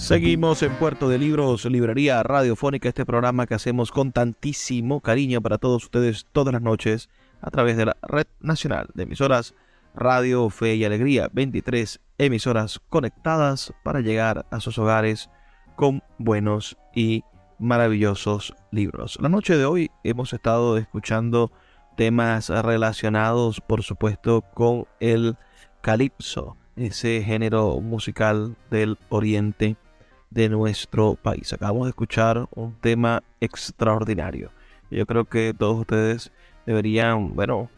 Seguimos 0.09 0.63
en 0.63 0.73
Puerto 0.77 1.11
de 1.11 1.19
Libros, 1.19 1.67
Librería 1.67 2.23
Radiofónica, 2.23 2.89
este 2.89 3.05
programa 3.05 3.47
que 3.47 3.53
hacemos 3.53 3.93
con 3.93 4.11
tantísimo 4.11 5.03
cariño 5.03 5.43
para 5.43 5.59
todos 5.59 5.85
ustedes 5.85 6.27
todas 6.33 6.55
las 6.55 6.63
noches 6.63 7.11
a 7.43 7.51
través 7.51 7.77
de 7.77 7.85
la 7.85 7.97
Red 8.01 8.27
Nacional 8.41 8.89
de 8.95 9.03
Emisoras 9.03 9.55
Radio 9.95 10.49
Fe 10.49 10.77
y 10.77 10.85
Alegría, 10.87 11.29
23 11.31 12.01
emisoras 12.17 12.81
conectadas 12.89 13.75
para 13.85 14.01
llegar 14.01 14.47
a 14.51 14.61
sus 14.61 14.79
hogares 14.79 15.29
con 15.77 16.03
buenos 16.17 16.79
y 16.95 17.23
maravillosos 17.59 18.55
libros. 18.71 19.19
La 19.21 19.29
noche 19.29 19.59
de 19.59 19.67
hoy 19.67 19.91
hemos 20.05 20.33
estado 20.33 20.79
escuchando 20.79 21.53
temas 21.99 22.49
relacionados, 22.49 23.61
por 23.61 23.83
supuesto, 23.83 24.41
con 24.55 24.87
el 25.01 25.37
calipso, 25.83 26.57
ese 26.77 27.23
género 27.23 27.79
musical 27.83 28.57
del 28.71 28.97
oriente 29.11 29.77
de 30.31 30.49
nuestro 30.49 31.15
país. 31.15 31.53
Acabamos 31.53 31.87
de 31.87 31.91
escuchar 31.91 32.49
un 32.55 32.75
tema 32.81 33.23
extraordinario. 33.41 34.51
Yo 34.91 35.07
creo 35.07 35.25
que 35.25 35.55
todos 35.57 35.81
ustedes 35.81 36.33
deberían, 36.67 37.35
bueno, 37.35 37.71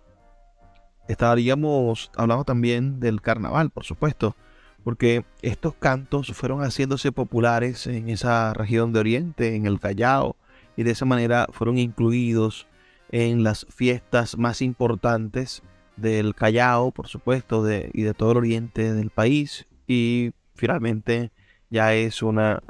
Estaríamos 1.07 2.11
hablando 2.16 2.45
también 2.45 3.01
del 3.01 3.20
carnaval, 3.22 3.72
por 3.72 3.84
supuesto, 3.84 4.38
porque 4.86 5.26
estos 5.41 5.74
cantos 5.76 6.32
fueron 6.34 6.61
haciéndose 6.61 7.11
populares 7.11 7.86
en 7.88 8.07
esa 8.09 8.53
región 8.53 8.93
de 8.93 9.01
Oriente, 9.01 9.55
en 9.55 9.66
el 9.66 9.82
Callao, 9.82 10.38
y 10.78 10.84
de 10.84 10.91
esa 10.91 11.03
manera 11.03 11.49
fueron 11.51 11.78
incluidos 11.78 12.68
en 13.11 13.43
las 13.43 13.68
fiestas 13.70 14.38
más 14.38 14.61
importantes 14.61 15.61
del 15.97 16.36
Callao, 16.36 16.91
por 16.91 17.09
supuesto, 17.09 17.70
y 17.70 18.01
de 18.01 18.14
todo 18.14 18.32
el 18.32 18.38
oriente 18.38 18.93
del 18.93 19.09
país, 19.09 19.68
y 19.88 20.32
finalmente 20.55 21.31
ya 21.69 21.93
es 21.93 22.21
una, 22.21 22.61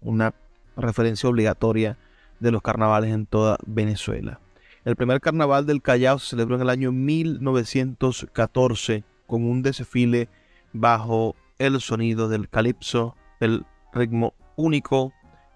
una 0.00 0.34
referencia 0.76 1.28
obligatoria 1.28 1.98
de 2.40 2.50
los 2.50 2.62
carnavales 2.62 3.12
en 3.12 3.26
toda 3.26 3.58
Venezuela. 3.66 4.40
El 4.84 4.96
primer 4.96 5.20
carnaval 5.20 5.66
del 5.66 5.82
Callao 5.82 6.18
se 6.18 6.30
celebró 6.30 6.56
en 6.56 6.62
el 6.62 6.70
año 6.70 6.90
1914 6.90 9.04
con 9.26 9.44
un 9.44 9.62
desfile 9.62 10.28
bajo 10.72 11.36
el 11.58 11.80
sonido 11.80 12.28
del 12.28 12.48
calipso, 12.48 13.14
el 13.40 13.66
ritmo 13.92 14.34
único 14.56 15.12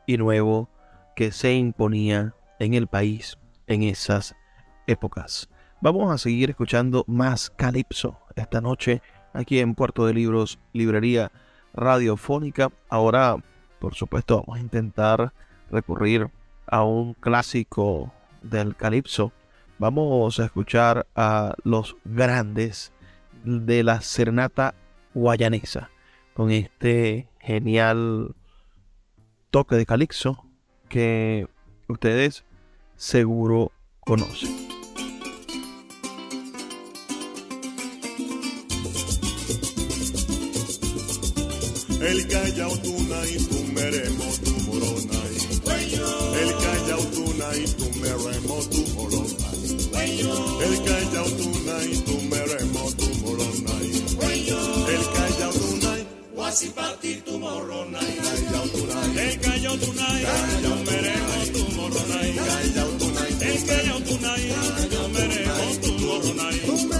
y 0.06 0.18
nuevo 0.18 0.68
que 1.16 1.32
se 1.32 1.54
imponía 1.54 2.34
en 2.58 2.74
el 2.74 2.86
país 2.86 3.38
en 3.66 3.82
esas 3.82 4.36
épocas. 4.86 5.48
Vamos 5.80 6.12
a 6.12 6.18
seguir 6.18 6.50
escuchando 6.50 7.04
más 7.06 7.50
calipso 7.50 8.18
esta 8.36 8.60
noche 8.60 9.02
aquí 9.32 9.58
en 9.58 9.74
Puerto 9.74 10.06
de 10.06 10.14
Libros, 10.14 10.58
Librería 10.72 11.32
radiofónica. 11.74 12.70
Ahora, 12.88 13.36
por 13.78 13.94
supuesto, 13.94 14.38
vamos 14.38 14.58
a 14.58 14.62
intentar 14.62 15.32
recurrir 15.70 16.30
a 16.66 16.82
un 16.82 17.14
clásico 17.14 18.12
del 18.42 18.76
calipso. 18.76 19.32
Vamos 19.78 20.38
a 20.40 20.44
escuchar 20.44 21.06
a 21.14 21.54
los 21.64 21.96
grandes 22.04 22.92
de 23.44 23.82
la 23.82 24.00
serenata 24.00 24.74
guayanesa 25.12 25.90
con 26.32 26.50
este 26.50 27.28
genial 27.40 28.34
toque 29.50 29.76
de 29.76 29.86
calipso 29.86 30.44
que 30.88 31.46
ustedes 31.88 32.44
seguro 32.96 33.72
conocen. 34.00 34.73
El 42.06 42.26
Callao 42.28 42.76
tunay, 42.78 43.36
tu 43.48 43.64
meremo, 43.72 44.24
tu 44.44 44.52
moronay. 44.66 45.34
El 46.40 46.50
Callao 46.62 47.02
tunay, 47.14 47.64
tu 47.78 47.86
meremo, 48.00 48.56
tu 48.70 48.80
moronay. 48.94 49.60
El 50.66 50.74
Callao 50.84 51.28
tunay, 51.38 51.88
tu 52.06 52.20
meremo, 52.30 52.92
tu 52.98 53.08
moronay. 53.22 53.86
El 54.94 55.04
Callao 55.14 55.52
tunay, 55.52 56.06
Wasi 56.36 56.68
partir 56.70 57.24
tu 57.24 57.38
moronay. 57.38 58.16
Callao 58.22 58.66
tunay. 58.68 59.18
El 59.26 59.40
Callao 59.40 59.76
tu 59.78 59.92
meremo, 60.90 61.38
tu 61.54 61.62
moronay. 61.76 62.34
Callao 62.34 62.90
tunay. 62.98 63.32
El 63.40 63.64
Callao 63.64 64.00
tunay, 64.00 64.42
tu 64.90 65.08
meremo, 65.14 65.66
tu 65.82 65.92
moronay. 66.04 66.93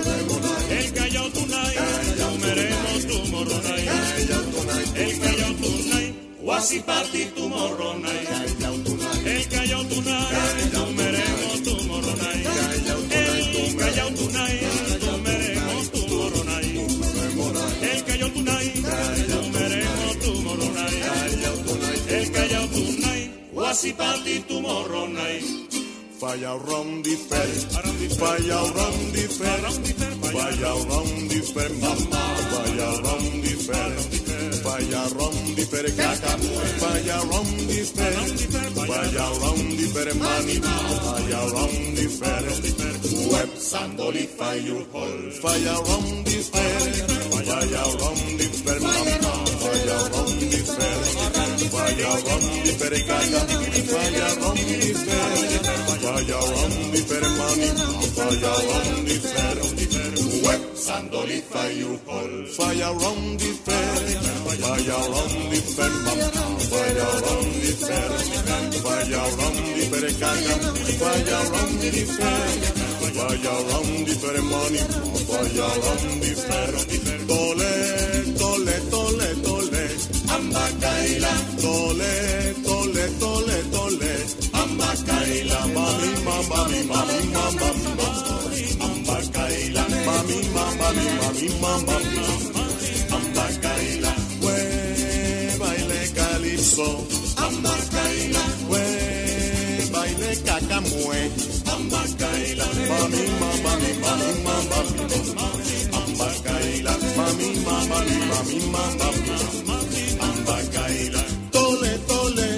Wasi 6.55 6.79
partir 6.87 7.35
tu 7.35 7.49
moronay. 7.49 8.21
el 9.27 9.49
Callao 9.49 9.83
tu 9.91 9.97
meremo, 10.95 11.49
tu 11.65 11.75
moronay. 11.89 12.41
El 13.11 13.77
Callao 13.77 14.11
tu 14.15 14.23
meremo, 15.27 15.75
tu 15.93 16.03
moronay. 16.15 16.79
El 17.91 18.05
Callao 18.07 18.31
tu 18.31 18.41
meremo, 18.47 20.07
tu 20.23 20.31
moronay. 20.47 20.95
El 22.09 22.27
Callao 22.31 22.67
Wasi 23.53 23.93
partir 23.93 24.47
tu 24.47 24.61
moronay. 24.61 25.41
Falla 26.21 26.55
round 26.55 27.05
falla 27.29 28.59
round 28.71 29.19
falla 30.33 30.71
round 30.87 31.33
falla 31.53 32.91
round 33.03 34.24
falla 34.65 35.03
round 35.19 35.57
the 35.57 35.65
fair, 35.71 35.89
caca, 35.99 36.33
falla 36.81 37.17
round 37.31 37.61
the 37.69 37.81
fair, 37.95 38.17
falla 38.89 39.27
round 39.43 39.69
the 39.77 39.87
fair, 39.93 40.11
mani, 40.17 40.57
falla 41.05 41.41
round 41.53 41.97
the 41.97 42.07
fair, 42.19 42.45
web 43.33 43.51
Sandoli 43.61 44.25
fire 44.25 44.81
hall. 44.93 45.21
falla 45.43 45.75
round 45.85 46.25
the 46.25 46.39
fair, 46.53 46.81
falla 47.45 47.83
round 48.01 48.25
the 48.41 48.47
fair, 48.65 48.81
mamá, 48.81 49.35
falla 49.61 49.99
round 50.15 50.41
the 50.53 50.61
fair, 50.75 51.01
falla 51.75 52.11
round 52.25 52.49
the 52.65 52.73
fair, 52.81 52.97
caca, 53.09 53.41
falla 53.93 54.29
round 54.41 54.65
the 54.81 54.91
fair. 55.05 55.75
Vaya 56.05 56.37
round 56.37 56.93
the 56.93 57.01
fair 57.09 57.25
money, 57.39 57.71
vaya 58.17 58.53
round 58.69 59.07
the 59.09 59.17
fair. 59.25 59.57
Web 60.45 60.63
Sandoli 60.77 61.41
fire 61.41 61.97
hall. 62.05 62.35
Vaya 62.59 62.89
round 62.93 63.41
the 63.41 63.51
fair, 63.65 64.34
vaya 64.63 64.99
round 65.13 65.35
the 65.53 65.59
fair, 65.75 65.91
mama. 66.05 66.29
Vaya 66.71 67.09
round 67.25 67.53
the 67.63 67.73
fair, 67.85 68.11
vaya 68.85 69.23
round 69.39 69.59
the 69.77 69.83
fair, 69.91 70.07
caña. 70.21 70.55
Vaya 71.01 71.39
round 71.53 71.75
the 71.81 71.91
fair, 72.15 72.47
vaya 73.17 73.55
the 74.07 74.15
fair 74.21 74.39
money, 74.53 74.83
vaya 75.29 75.69
round 75.85 76.23
the 76.23 76.31
fair. 76.47 76.73
Tole, 77.29 77.73
tole, 78.39 78.77
tole, 78.91 79.29
tole, 79.45 79.85
Amba 80.35 80.65
kaila, 80.83 81.33
tole, 81.63 82.13
tole, 82.67 83.05
tole, 83.21 83.59
tole. 83.73 84.13
amba 84.61 84.91
kaila, 85.09 85.61
Mami, 85.75 86.11
mami, 86.27 86.81
mami, 86.91 87.21
mama, 87.35 87.69
mami. 87.99 88.65
amba 88.87 89.17
kaila, 89.35 89.83
Mami, 90.07 90.39
mama, 90.55 90.75
mami, 90.81 91.07
mami, 91.21 91.47
mama, 91.61 92.64
calipso, 96.65 96.89
amba 97.45 97.75
kaila, 97.93 98.45
we 98.71 98.83
baile 99.93 100.31
cacamue, 100.47 101.21
amba 101.73 102.03
kaila, 102.21 102.67
mami, 102.89 103.23
mama, 103.41 103.57
mami, 103.65 103.91
mami, 104.05 104.31
mama, 104.45 104.79
amba 105.99 106.29
kaila, 106.47 106.95
mami, 107.17 107.49
mama, 107.67 107.99
mami, 108.01 108.17
mami, 108.31 108.59
mama, 108.73 109.77
amba 110.27 110.57
kaila. 110.75 111.23
tole, 111.53 111.93
tole, 112.09 112.49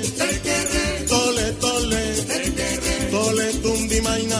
tole, 1.09 1.47
tole, 1.61 2.03
tole, 3.11 3.47
tundi 3.63 4.01
maina, 4.01 4.39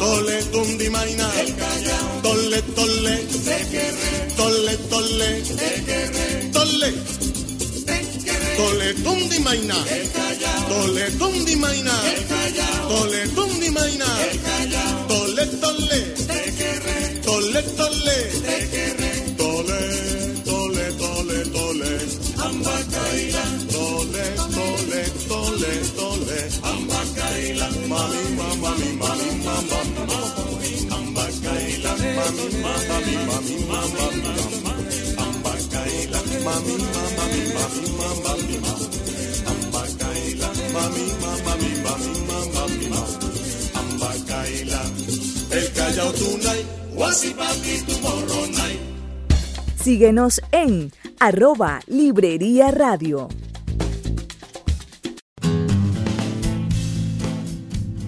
tole, 0.00 0.36
tundi 0.52 0.88
maina, 0.90 1.26
tole, 2.22 2.60
tole, 2.76 3.14
tole, 4.36 4.76
tole, 4.90 5.30
tole, 6.52 7.21
Di 8.56 9.38
maina. 9.38 9.74
Di 11.44 11.56
maina. 11.56 11.94
Toletum 12.88 13.58
di 13.60 13.70
maina. 13.70 14.06
Tole 15.08 15.44
tole. 15.60 16.00
Tole 17.22 17.62
tole. 17.76 18.18
Tole 19.36 19.80
tole 20.44 20.84
tole 21.00 21.38
tole. 21.54 21.92
Ambacaila. 22.46 23.44
Tole 23.72 24.24
tole 24.54 25.02
tole 25.28 25.72
tole. 25.96 26.40
Ambacaila. 26.72 27.66
Mami 27.88 28.22
mami 28.38 28.60
mami 28.68 28.88
mami 29.00 29.30
mami. 29.44 30.70
Ambacaila. 30.96 31.92
Mami 32.16 33.16
mami 33.66 34.41
mami, 36.44 36.74
mi, 36.74 36.84
mami, 37.18 37.40
mi. 38.48 38.56
Amba 39.50 39.82
kaila, 40.00 40.48
mami, 40.74 41.04
mi, 41.20 41.70
mami, 41.84 42.86
mi. 42.90 43.00
Amba 43.80 44.10
kaila, 44.28 44.80
el 45.56 45.66
callao 45.72 46.12
tunay, 46.12 46.60
tu 47.86 47.94
morronay. 48.02 48.74
Síguenos 49.82 50.40
en 50.52 50.92
arroba 51.18 51.80
Librería 51.86 52.70
Radio. 52.70 53.28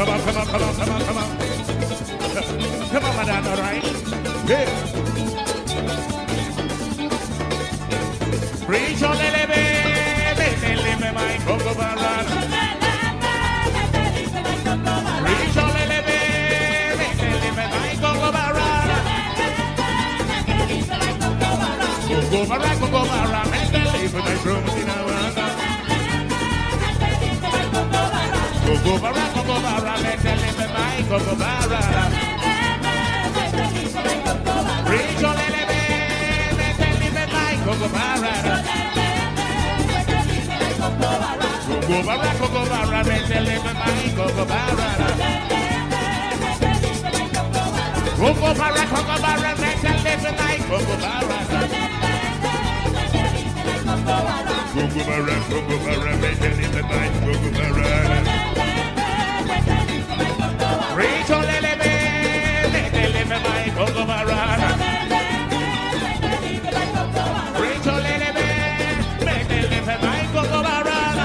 Come 0.00 0.08
on, 0.08 0.20
come 0.22 0.36
on, 0.38 0.46
come 0.46 0.62
on, 0.62 0.74
come 0.76 0.88
on, 0.88 1.04
come 1.04 1.18
on. 1.18 1.28
Come 2.88 3.04
on, 3.04 3.16
madame, 3.16 3.46
all 3.48 3.56
right? 3.58 3.84
Yeah. 4.48 4.64
Preach 8.64 9.02
on 9.02 9.16
the 9.18 9.28
lebe, 9.36 9.60
lebe, 10.38 11.12
my 11.12 11.36
coco 11.44 11.74
barra. 11.74 12.24
Preach 15.22 15.56
on 15.58 15.70
Gobara, 28.90 29.24
Gobara, 29.46 29.94
Metele, 30.02 30.50
Bemai, 30.58 30.98
Gobara. 31.06 31.80
Richo, 34.90 35.30
Lele, 35.38 35.62
Metele, 36.58 37.08
Bemai, 37.14 37.54
Gobara. 37.64 38.34
Gobara, 41.86 42.30
Gobara, 42.40 43.00
Metele, 43.04 43.56
Bemai, 43.62 44.06
Gobara. 44.16 44.88
Gobara, 48.18 48.82
Gobara, 48.90 49.50
Metele, 49.54 50.16
barra, 50.26 50.56
Gobara. 50.68 52.00
Gugubara, 54.72 55.34
Gugubara, 55.48 56.20
make 56.20 56.40
any 56.42 56.66
the 56.66 56.82
night, 56.82 57.12
Gugubara. 57.24 58.39
Rachel 60.96 61.44
Eleme, 61.56 61.92
Eleme 63.02 63.38
my 63.44 63.64
Congo 63.76 64.04
Maran. 64.06 64.60
Rachel 67.60 68.04
Eleme, 68.12 68.48
Eleme 69.20 69.94
my 70.02 70.22
Congo 70.32 70.60
Maran. 70.62 71.18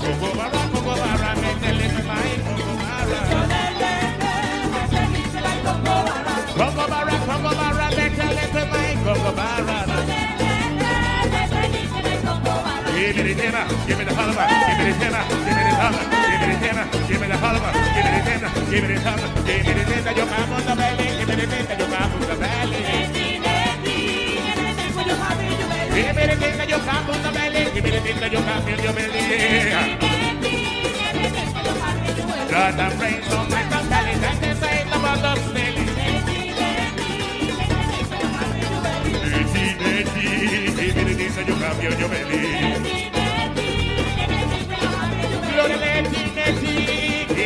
Congo 0.00 0.28
Maran, 0.34 0.66
Congo 0.72 0.94
Maran, 0.96 1.38
Eleme 1.68 2.02
my 2.10 2.30
Congo 2.44 2.72
Maran. 2.82 3.28
Congo 6.58 6.84
Maran, 6.88 7.20
Congo 7.28 7.50
Maran, 7.60 7.92
Eleme 7.92 8.62
my 8.72 8.90
Congo 9.04 9.30
Maran. 9.38 9.88
Give 13.00 13.16
me 13.16 13.22
the 13.22 13.34
dinner, 13.34 13.64
give 13.86 13.98
me 13.98 14.04
the 14.04 14.14
holla, 14.14 14.44
give 14.68 14.78
me 14.78 14.92
the 14.92 14.98
dinner. 14.98 15.39
give 17.10 17.20
me 17.20 17.26
the 17.26 17.36
holla, 17.36 17.58
give 17.94 18.04
me 18.06 18.10
the 18.14 18.22
tenda, 18.26 18.48
give 18.70 18.82
me 18.82 18.94
the 18.94 19.00
holla, 19.02 19.26
give 19.44 19.66
me 19.66 19.72
the 19.74 19.84
tenda, 19.90 20.10
yo 20.14 20.24
cago 20.30 20.54
en 20.58 20.66
la 20.66 20.74
valley, 20.74 21.06
give 21.18 21.28
me 21.28 21.34
the 21.34 21.46
tenda, 21.50 21.74
yo 21.80 21.86
cago 21.90 22.16
la 22.28 22.36
valley. 22.36 22.80
Give 25.90 26.14
me 26.16 26.22
the 26.26 26.36
yo 28.30 28.40
la 28.40 28.62
me 28.62 28.82
yo 28.82 28.92
la 32.76 32.82
that 34.20 34.36
this 34.40 34.62
ain't 34.62 34.90
the 34.90 34.98
belly. 35.54 35.90
Me 45.46 45.52
yo 45.56 46.29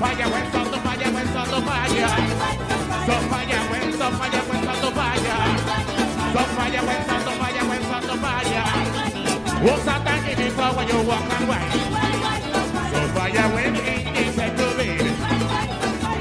So 0.00 0.06
fire 0.06 0.30
when 0.32 0.46
so 0.50 0.64
the 0.64 0.78
fire 0.80 1.12
when 1.12 1.26
so 1.26 1.44
the 1.44 1.60
fire. 1.60 2.08
So 3.04 3.16
fire 3.28 3.60
when 3.68 3.92
so 3.92 4.08
fire 4.16 4.42
when 4.48 4.62
so 4.64 4.74
the 4.80 4.90
fire. 4.96 5.40
So 6.32 6.42
fire 6.56 6.82
when 6.88 7.00
so 7.04 7.16
the 7.20 7.32
fire 7.36 7.64
when 7.68 7.82
so 7.84 7.98
the 8.08 8.16
fire. 8.16 8.64
Oh 9.60 9.76
Satan 9.84 10.18
give 10.24 10.38
me 10.38 10.48
power 10.56 10.84
you 10.88 11.00
walk 11.04 11.28
and 11.36 11.44
wine. 11.50 11.72
So 12.92 13.00
fire 13.12 13.48
when 13.52 13.76
it 13.76 14.08
is 14.24 14.38
a 14.38 14.48
to 14.56 14.68
be. 14.78 14.88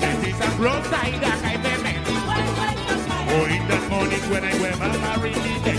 This 0.04 0.20
is 0.28 0.40
a 0.44 0.50
roadside 0.60 1.16
that 1.24 1.40
I 1.40 1.56
been 1.64 1.80
Oh 3.32 3.46
in 3.48 3.64
the 3.66 3.80
morning 3.88 4.24
when 4.30 4.44
I 4.44 4.60
wear 4.60 4.76
my 4.76 4.92
marine, 5.18 5.79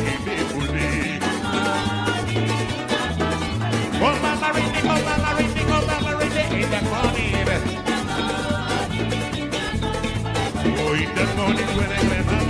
the 11.27 11.35
morning 11.37 11.67
when 11.77 11.93
I 11.93 12.03
wear 12.09 12.50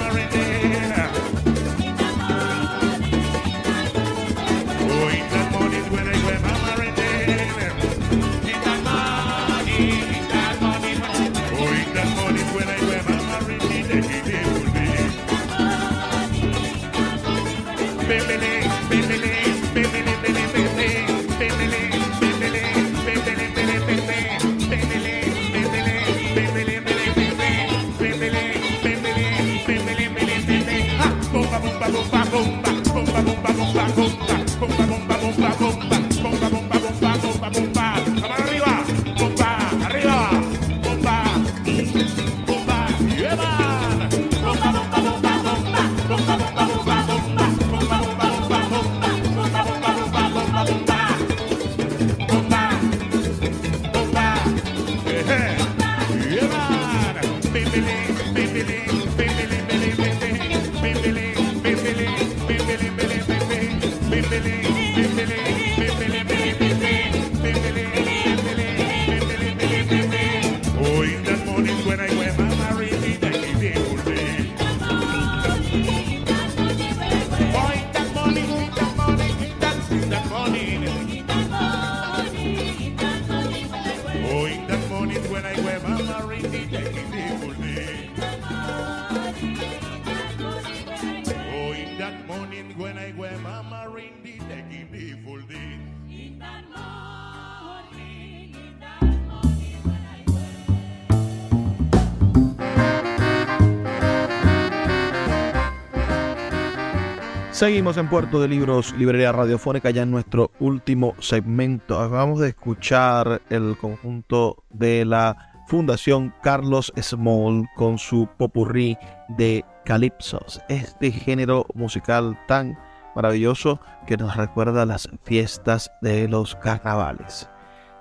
Seguimos 107.60 107.98
en 107.98 108.08
Puerto 108.08 108.40
de 108.40 108.48
Libros, 108.48 108.94
Librería 108.96 109.32
Radiofónica, 109.32 109.90
ya 109.90 110.04
en 110.04 110.10
nuestro 110.10 110.50
último 110.60 111.14
segmento. 111.18 112.00
Acabamos 112.00 112.40
de 112.40 112.48
escuchar 112.48 113.42
el 113.50 113.76
conjunto 113.76 114.64
de 114.70 115.04
la 115.04 115.62
Fundación 115.68 116.32
Carlos 116.42 116.90
Small 116.98 117.68
con 117.76 117.98
su 117.98 118.26
popurrí 118.38 118.96
de 119.28 119.62
calipsos. 119.84 120.58
Este 120.70 121.10
género 121.10 121.66
musical 121.74 122.38
tan 122.48 122.78
maravilloso 123.14 123.78
que 124.06 124.16
nos 124.16 124.34
recuerda 124.38 124.86
las 124.86 125.10
fiestas 125.24 125.92
de 126.00 126.28
los 126.28 126.56
carnavales. 126.56 127.46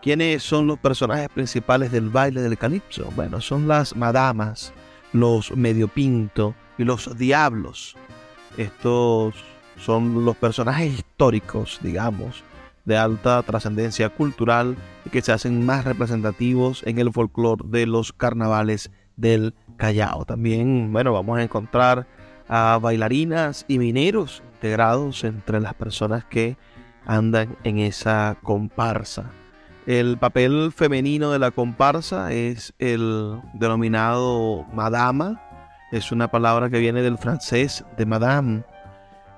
¿Quiénes 0.02 0.42
son 0.42 0.68
los 0.68 0.80
personajes 0.80 1.28
principales 1.28 1.92
del 1.92 2.08
baile 2.08 2.40
del 2.40 2.58
calipso? 2.58 3.12
Bueno, 3.14 3.42
son 3.42 3.68
las 3.68 3.94
madamas, 3.94 4.72
los 5.12 5.52
medio 5.52 5.90
pinto 5.90 6.56
y 6.78 6.86
los 6.86 7.18
diablos. 7.18 7.98
Estos 8.58 9.36
son 9.78 10.26
los 10.26 10.36
personajes 10.36 10.94
históricos, 10.94 11.80
digamos, 11.82 12.44
de 12.86 12.98
alta 12.98 13.42
trascendencia 13.44 14.10
cultural 14.10 14.76
y 15.06 15.10
que 15.10 15.22
se 15.22 15.32
hacen 15.32 15.66
más 15.66 15.86
representativos 15.86 16.84
en 16.86 17.00
el 17.00 17.12
folclore 17.12 17.64
de 17.68 17.86
los 17.86 18.14
carnavales 18.14 18.92
del 19.16 19.54
Callao. 19.78 20.26
También, 20.26 20.92
bueno, 20.92 21.14
vamos 21.14 21.40
a 21.40 21.44
encontrar 21.44 22.08
a 22.48 22.80
bailarinas 22.82 23.66
y 23.68 23.78
mineros 23.78 24.42
integrados 24.56 25.24
entre 25.24 25.60
las 25.62 25.74
personas 25.76 26.26
que 26.26 26.58
andan 27.06 27.56
en 27.64 27.80
esa 27.80 28.38
comparsa. 28.44 29.32
El 29.86 30.18
papel 30.18 30.72
femenino 30.76 31.32
de 31.32 31.40
la 31.40 31.52
comparsa 31.52 32.32
es 32.32 32.74
el 32.78 33.40
denominado 33.54 34.66
madama. 34.74 35.42
Es 35.92 36.12
una 36.12 36.30
palabra 36.30 36.70
que 36.70 36.80
viene 36.80 37.02
del 37.02 37.18
francés 37.18 37.84
de 37.98 38.06
madame. 38.06 38.64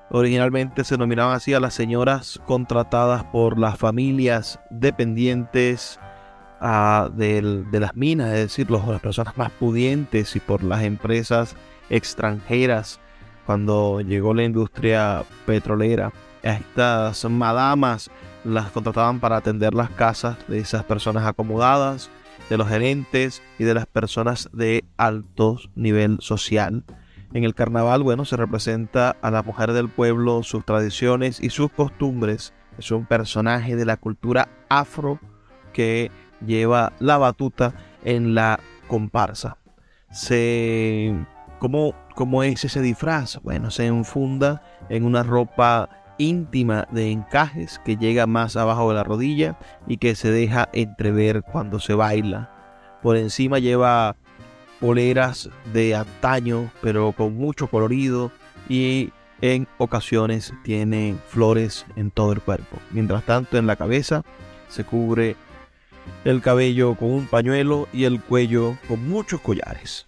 Originalmente 0.10 0.84
se 0.84 0.96
denominaban 0.96 1.34
así 1.34 1.54
a 1.54 1.62
las 1.62 1.74
señoras 1.74 2.42
contratadas 2.46 3.24
por 3.24 3.58
las 3.58 3.78
familias 3.78 4.60
dependientes 4.70 5.98
de 6.60 7.80
las 7.80 7.96
minas, 7.96 8.34
es 8.34 8.42
decir, 8.42 8.70
las 8.70 9.00
personas 9.00 9.38
más 9.38 9.50
pudientes 9.52 10.36
y 10.36 10.42
por 10.42 10.62
las 10.62 10.84
empresas 10.84 11.56
extranjeras 11.90 13.00
cuando 13.46 14.02
llegó 14.02 14.34
la 14.34 14.44
industria 14.44 15.24
petrolera. 15.46 16.12
A 16.44 16.54
estas 16.54 17.24
madamas 17.26 18.12
las 18.44 18.72
contrataban 18.72 19.20
para 19.22 19.38
atender 19.38 19.74
las 19.74 19.90
casas 19.92 20.38
de 20.48 20.60
esas 20.60 20.84
personas 20.84 21.26
acomodadas, 21.26 22.10
de 22.52 22.58
los 22.58 22.68
gerentes 22.68 23.42
y 23.60 23.64
de 23.64 23.74
las 23.74 23.86
personas 23.86 24.50
de 24.52 24.84
alto 24.98 25.58
nivel 25.74 26.18
social. 26.20 26.84
En 27.34 27.46
el 27.46 27.56
carnaval, 27.56 28.04
bueno, 28.04 28.26
se 28.26 28.36
representa 28.36 29.16
a 29.22 29.32
la 29.32 29.42
mujer 29.42 29.72
del 29.72 29.88
pueblo, 29.88 30.44
sus 30.44 30.66
tradiciones 30.66 31.42
y 31.42 31.50
sus 31.50 31.72
costumbres. 31.72 32.52
Es 32.78 32.92
un 32.92 33.06
personaje 33.06 33.78
de 33.78 33.86
la 33.86 33.96
cultura 33.96 34.50
afro 34.68 35.18
que 35.72 36.12
lleva 36.46 36.92
la 37.00 37.18
batuta 37.18 37.74
en 38.04 38.36
la 38.36 38.60
comparsa. 38.90 39.56
Se, 40.12 41.16
¿cómo, 41.58 41.96
¿Cómo 42.16 42.44
es 42.44 42.66
ese 42.66 42.82
disfraz? 42.82 43.40
Bueno, 43.44 43.72
se 43.72 43.86
enfunda 43.86 44.62
en 44.90 45.06
una 45.06 45.24
ropa 45.24 46.01
íntima 46.22 46.88
de 46.92 47.12
encajes 47.12 47.82
que 47.84 47.98
llega 47.98 48.28
más 48.28 48.56
abajo 48.56 48.90
de 48.90 48.96
la 48.96 49.04
rodilla 49.04 49.58
y 49.88 49.98
que 49.98 50.16
se 50.16 50.32
deja 50.32 50.70
entrever 50.74 51.42
cuando 51.44 51.80
se 51.80 51.94
baila. 51.94 53.00
Por 53.02 53.18
encima 53.18 53.60
lleva 53.60 54.16
poleras 54.80 55.50
de 55.74 55.96
antaño, 55.96 56.72
pero 56.82 57.12
con 57.12 57.36
mucho 57.36 57.68
colorido 57.68 58.32
y 58.70 59.12
en 59.42 59.68
ocasiones 59.80 60.54
tiene 60.64 61.16
flores 61.28 61.86
en 61.96 62.12
todo 62.12 62.32
el 62.32 62.42
cuerpo. 62.42 62.78
Mientras 62.92 63.24
tanto, 63.26 63.58
en 63.58 63.68
la 63.68 63.76
cabeza 63.76 64.24
se 64.70 64.84
cubre 64.84 65.36
el 66.26 66.42
cabello 66.42 66.96
con 66.96 67.12
un 67.12 67.26
pañuelo 67.26 67.88
y 67.92 68.04
el 68.04 68.22
cuello 68.22 68.78
con 68.88 69.08
muchos 69.08 69.42
collares. 69.42 70.08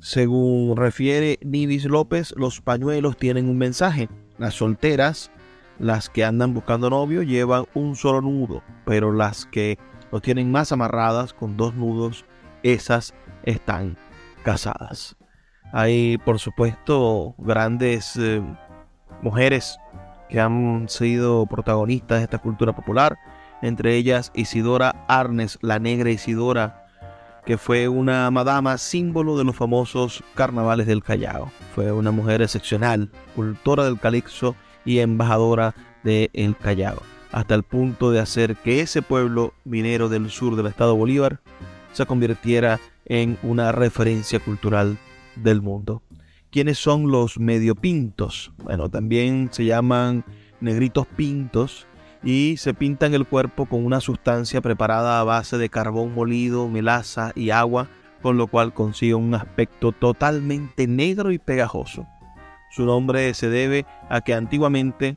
Según 0.00 0.76
refiere 0.76 1.38
Nivis 1.42 1.84
López, 1.84 2.32
los 2.36 2.60
pañuelos 2.60 3.16
tienen 3.16 3.48
un 3.48 3.58
mensaje. 3.58 4.08
Las 4.38 4.54
solteras, 4.54 5.32
las 5.78 6.08
que 6.08 6.24
andan 6.24 6.54
buscando 6.54 6.90
novio, 6.90 7.22
llevan 7.22 7.66
un 7.74 7.96
solo 7.96 8.20
nudo, 8.20 8.62
pero 8.84 9.12
las 9.12 9.46
que 9.46 9.78
lo 10.10 10.20
tienen 10.20 10.50
más 10.50 10.72
amarradas 10.72 11.32
con 11.32 11.56
dos 11.56 11.74
nudos, 11.74 12.24
esas 12.62 13.14
están 13.44 13.96
casadas. 14.42 15.16
Hay, 15.72 16.18
por 16.18 16.38
supuesto, 16.38 17.34
grandes 17.38 18.16
eh, 18.16 18.42
mujeres 19.22 19.78
que 20.28 20.40
han 20.40 20.88
sido 20.88 21.46
protagonistas 21.46 22.18
de 22.18 22.24
esta 22.24 22.38
cultura 22.38 22.74
popular, 22.74 23.16
entre 23.62 23.96
ellas 23.96 24.30
Isidora 24.34 25.04
Arnes, 25.08 25.58
la 25.62 25.78
negra 25.78 26.10
Isidora, 26.10 26.86
que 27.44 27.58
fue 27.58 27.88
una 27.88 28.30
madama 28.30 28.76
símbolo 28.78 29.36
de 29.38 29.44
los 29.44 29.56
famosos 29.56 30.22
carnavales 30.34 30.86
del 30.86 31.02
Callao. 31.02 31.50
Fue 31.74 31.90
una 31.92 32.10
mujer 32.10 32.42
excepcional, 32.42 33.10
cultora 33.34 33.84
del 33.84 33.98
calixo 33.98 34.54
y 34.88 35.00
embajadora 35.00 35.74
del 36.02 36.30
El 36.32 36.56
Callao, 36.56 37.02
hasta 37.30 37.54
el 37.54 37.62
punto 37.62 38.10
de 38.10 38.20
hacer 38.20 38.56
que 38.56 38.80
ese 38.80 39.02
pueblo 39.02 39.52
minero 39.64 40.08
del 40.08 40.30
sur 40.30 40.56
del 40.56 40.66
estado 40.66 40.96
Bolívar 40.96 41.40
se 41.92 42.06
convirtiera 42.06 42.80
en 43.04 43.36
una 43.42 43.70
referencia 43.70 44.40
cultural 44.40 44.96
del 45.36 45.60
mundo. 45.60 46.00
¿Quiénes 46.50 46.78
son 46.78 47.10
los 47.10 47.38
medio 47.38 47.74
pintos? 47.74 48.50
Bueno, 48.62 48.88
también 48.88 49.50
se 49.52 49.66
llaman 49.66 50.24
negritos 50.58 51.06
pintos 51.06 51.86
y 52.24 52.56
se 52.56 52.72
pintan 52.72 53.12
el 53.12 53.26
cuerpo 53.26 53.66
con 53.66 53.84
una 53.84 54.00
sustancia 54.00 54.62
preparada 54.62 55.20
a 55.20 55.24
base 55.24 55.58
de 55.58 55.68
carbón 55.68 56.14
molido, 56.14 56.66
melaza 56.66 57.32
y 57.34 57.50
agua, 57.50 57.88
con 58.22 58.38
lo 58.38 58.46
cual 58.46 58.72
consigue 58.72 59.14
un 59.14 59.34
aspecto 59.34 59.92
totalmente 59.92 60.86
negro 60.86 61.30
y 61.30 61.38
pegajoso. 61.38 62.06
Su 62.70 62.84
nombre 62.84 63.32
se 63.34 63.48
debe 63.48 63.86
a 64.08 64.20
que 64.20 64.34
antiguamente, 64.34 65.16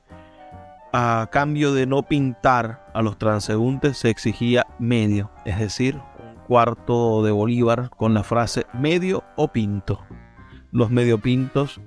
a 0.93 1.29
cambio 1.31 1.73
de 1.73 1.85
no 1.85 2.03
pintar 2.03 2.89
a 2.93 3.01
los 3.01 3.17
transeúntes, 3.17 3.97
se 3.97 4.09
exigía 4.09 4.65
medio, 4.79 5.31
es 5.45 5.59
decir, 5.59 5.95
un 5.95 6.35
cuarto 6.47 7.23
de 7.23 7.31
bolívar 7.31 7.89
con 7.89 8.13
la 8.13 8.23
frase 8.23 8.65
medio 8.73 9.23
o 9.35 9.49
pinto. 9.49 10.01
Los 10.71 10.89
medio 10.89 11.17
pintos 11.17 11.81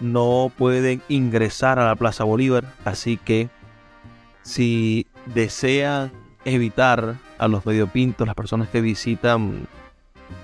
no 0.00 0.50
pueden 0.56 1.02
ingresar 1.08 1.78
a 1.78 1.86
la 1.86 1.96
Plaza 1.96 2.24
Bolívar, 2.24 2.64
así 2.84 3.16
que 3.18 3.50
si 4.42 5.06
desean 5.26 6.10
evitar 6.44 7.16
a 7.38 7.48
los 7.48 7.66
mediopintos, 7.66 8.26
las 8.26 8.34
personas 8.34 8.68
que 8.68 8.80
visitan, 8.80 9.66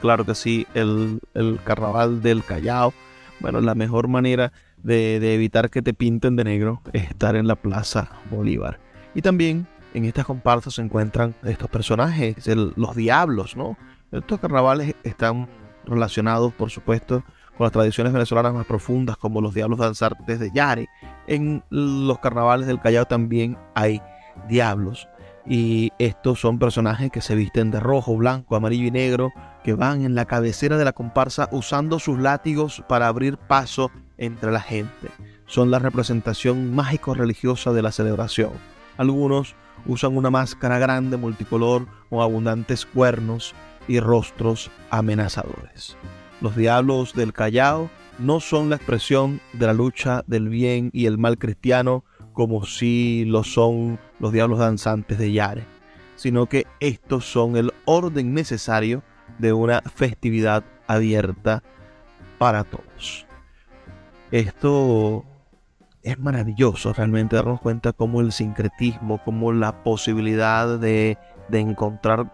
claro 0.01 0.24
que 0.24 0.35
sí, 0.35 0.66
el, 0.74 1.20
carnaval 1.64 2.22
del 2.22 2.45
Callao, 2.45 2.93
bueno, 3.41 3.61
la 3.61 3.74
mejor 3.74 4.09
manera 4.09 4.53
de, 4.87 5.34
evitar 5.34 5.70
que 5.70 5.82
te 5.82 5.93
pinten 5.93 6.37
de 6.37 6.45
negro 6.45 6.80
es 6.93 7.05
estar 7.11 7.37
en 7.37 7.47
la 7.47 7.57
Plaza 7.57 8.09
Bolívar. 8.30 8.78
Y 9.14 9.22
también 9.22 9.66
en 9.95 10.05
estas 10.05 10.26
comparsas 10.26 10.74
se 10.74 10.82
encuentran 10.82 11.34
estos 11.45 11.68
personajes, 11.68 12.47
los 12.47 12.95
diablos, 12.95 13.57
¿no? 13.57 13.76
Estos 14.12 14.41
carnavales 14.41 14.95
están 15.03 15.49
relacionados, 15.84 16.53
por 16.53 16.70
supuesto, 16.70 17.24
con 17.57 17.64
las 17.64 17.72
tradiciones 17.72 18.12
venezolanas 18.12 18.53
más 18.53 18.66
profundas 18.66 19.16
como 19.16 19.41
los 19.41 19.55
diablos 19.55 19.78
danzantes 19.78 20.39
de 20.39 20.51
Yare. 20.53 20.89
En 21.26 21.64
los 21.70 22.18
carnavales 22.18 22.66
del 22.66 22.80
Callao 22.80 23.07
también 23.07 23.57
hay 23.74 24.01
diablos 24.49 25.09
y 25.47 25.93
estos 25.99 26.41
son 26.41 26.59
personajes 26.59 27.11
que 27.11 27.20
se 27.20 27.34
visten 27.34 27.70
de 27.70 27.80
rojo, 27.80 28.16
blanco, 28.16 28.57
amarillo 28.57 28.87
y 28.87 28.91
negro, 28.91 29.32
que 29.64 29.74
van 29.74 30.05
en 30.05 30.14
la 30.14 30.26
cabecera 30.26 30.76
de 30.76 30.84
la 30.84 30.93
comparsa 30.93 31.49
usando 31.53 31.99
sus 31.99 32.18
látigos 32.18 32.84
para 32.89 33.07
abrir 33.07 33.39
paso 33.39 33.91
entre 34.19 34.51
la 34.51 34.61
gente. 34.61 35.09
Son 35.47 35.71
la 35.71 35.79
representación 35.79 36.75
mágico-religiosa 36.75 37.73
de 37.73 37.83
la 37.83 37.93
celebración. 37.93 38.53
Algunos 38.97 39.55
usan 39.87 40.17
una 40.17 40.31
máscara 40.31 40.79
grande 40.79 41.17
multicolor 41.17 41.87
con 42.09 42.21
abundantes 42.21 42.87
cuernos 42.87 43.55
y 43.89 44.01
rostros 44.01 44.71
amenazadores. 44.91 45.97
Los 46.41 46.57
diablos 46.57 47.14
del 47.14 47.33
Callao 47.33 47.91
no 48.19 48.41
son 48.41 48.71
la 48.71 48.77
expresión 48.77 49.41
de 49.53 49.67
la 49.67 49.75
lucha 49.75 50.25
del 50.27 50.49
bien 50.49 50.91
y 50.93 51.07
el 51.07 51.19
mal 51.19 51.39
cristiano 51.39 52.05
como 52.33 52.67
si 52.67 53.25
lo 53.27 53.45
son 53.45 53.99
los 54.21 54.33
diablos 54.33 54.59
danzantes 54.59 55.19
de 55.19 55.33
Yare, 55.33 55.64
sino 56.17 56.47
que 56.47 56.67
estos 56.81 57.25
son 57.25 57.57
el 57.57 57.73
orden 57.85 58.35
necesario 58.35 59.03
de 59.39 59.53
una 59.53 59.81
festividad 59.83 60.64
abierta 60.87 61.62
para 62.39 62.64
todos. 62.64 63.26
Esto 64.31 65.24
es 66.03 66.18
maravilloso 66.18 66.93
realmente 66.93 67.37
darnos 67.37 67.61
cuenta 67.61 67.93
cómo 67.93 68.20
el 68.20 68.33
sincretismo, 68.33 69.22
como 69.24 69.53
la 69.53 69.83
posibilidad 69.83 70.79
de, 70.79 71.18
de 71.49 71.61
encontrar 71.61 72.33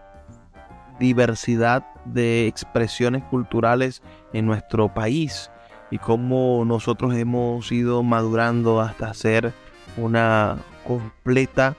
diversidad 0.99 1.85
de 2.05 2.47
expresiones 2.47 3.23
culturales 3.23 4.01
en 4.31 4.45
nuestro 4.45 4.93
país 4.93 5.49
y 5.91 5.97
cómo 5.97 6.63
nosotros 6.65 7.13
hemos 7.15 7.71
ido 7.71 8.03
madurando 8.03 8.81
hasta 8.81 9.13
ser 9.13 9.53
una 9.97 10.57
completa 10.87 11.75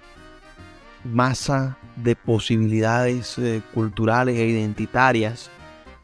masa 1.05 1.77
de 1.97 2.17
posibilidades 2.17 3.39
eh, 3.39 3.61
culturales 3.73 4.37
e 4.39 4.47
identitarias. 4.47 5.51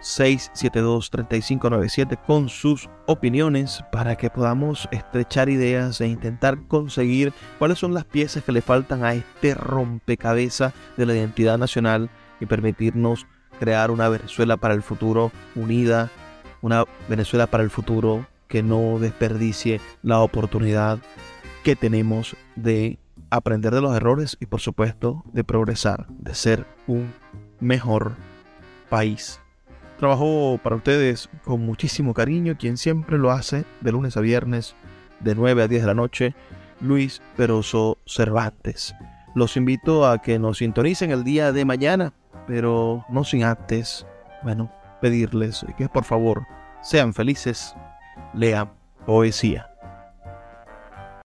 672-3597 0.05 2.17
con 2.27 2.47
sus 2.47 2.87
opiniones 3.07 3.83
para 3.91 4.15
que 4.15 4.29
podamos 4.29 4.87
estrechar 4.91 5.49
ideas 5.49 5.99
e 5.99 6.07
intentar 6.07 6.59
conseguir 6.67 7.33
cuáles 7.57 7.79
son 7.79 7.95
las 7.95 8.05
piezas 8.05 8.43
que 8.43 8.51
le 8.51 8.61
faltan 8.61 9.03
a 9.03 9.15
este 9.15 9.55
rompecabezas 9.55 10.73
de 10.95 11.07
la 11.07 11.15
identidad 11.15 11.57
nacional 11.57 12.11
y 12.39 12.45
permitirnos 12.45 13.25
crear 13.59 13.89
una 13.89 14.07
Venezuela 14.07 14.57
para 14.57 14.75
el 14.75 14.83
futuro 14.83 15.31
unida, 15.55 16.11
una 16.61 16.85
Venezuela 17.09 17.47
para 17.47 17.63
el 17.63 17.71
futuro 17.71 18.27
que 18.47 18.61
no 18.61 18.99
desperdicie 18.99 19.81
la 20.03 20.19
oportunidad 20.19 20.99
que 21.63 21.75
tenemos 21.75 22.35
de 22.55 22.99
aprender 23.31 23.73
de 23.73 23.81
los 23.81 23.95
errores 23.95 24.37
y 24.39 24.45
por 24.45 24.61
supuesto 24.61 25.23
de 25.33 25.43
progresar, 25.43 26.05
de 26.09 26.35
ser 26.35 26.67
un 26.85 27.11
mejor 27.59 28.11
país 28.87 29.39
Trabajo 29.97 30.59
para 30.61 30.75
ustedes 30.75 31.29
con 31.45 31.65
muchísimo 31.65 32.13
cariño, 32.13 32.57
quien 32.59 32.77
siempre 32.77 33.17
lo 33.17 33.31
hace 33.31 33.65
de 33.79 33.91
lunes 33.93 34.17
a 34.17 34.21
viernes, 34.21 34.75
de 35.21 35.35
9 35.35 35.63
a 35.63 35.67
10 35.67 35.81
de 35.81 35.87
la 35.87 35.93
noche, 35.93 36.35
Luis 36.81 37.21
Peroso 37.37 37.97
Cervantes. 38.05 38.93
Los 39.35 39.55
invito 39.55 40.05
a 40.05 40.21
que 40.21 40.37
nos 40.37 40.57
sintonicen 40.57 41.11
el 41.11 41.23
día 41.23 41.53
de 41.53 41.63
mañana, 41.63 42.13
pero 42.45 43.05
no 43.09 43.23
sin 43.23 43.43
antes, 43.43 44.05
bueno, 44.43 44.71
pedirles 45.01 45.65
que 45.77 45.87
por 45.87 46.03
favor 46.03 46.45
sean 46.81 47.13
felices, 47.13 47.73
lean 48.33 48.71
poesía. 49.05 49.74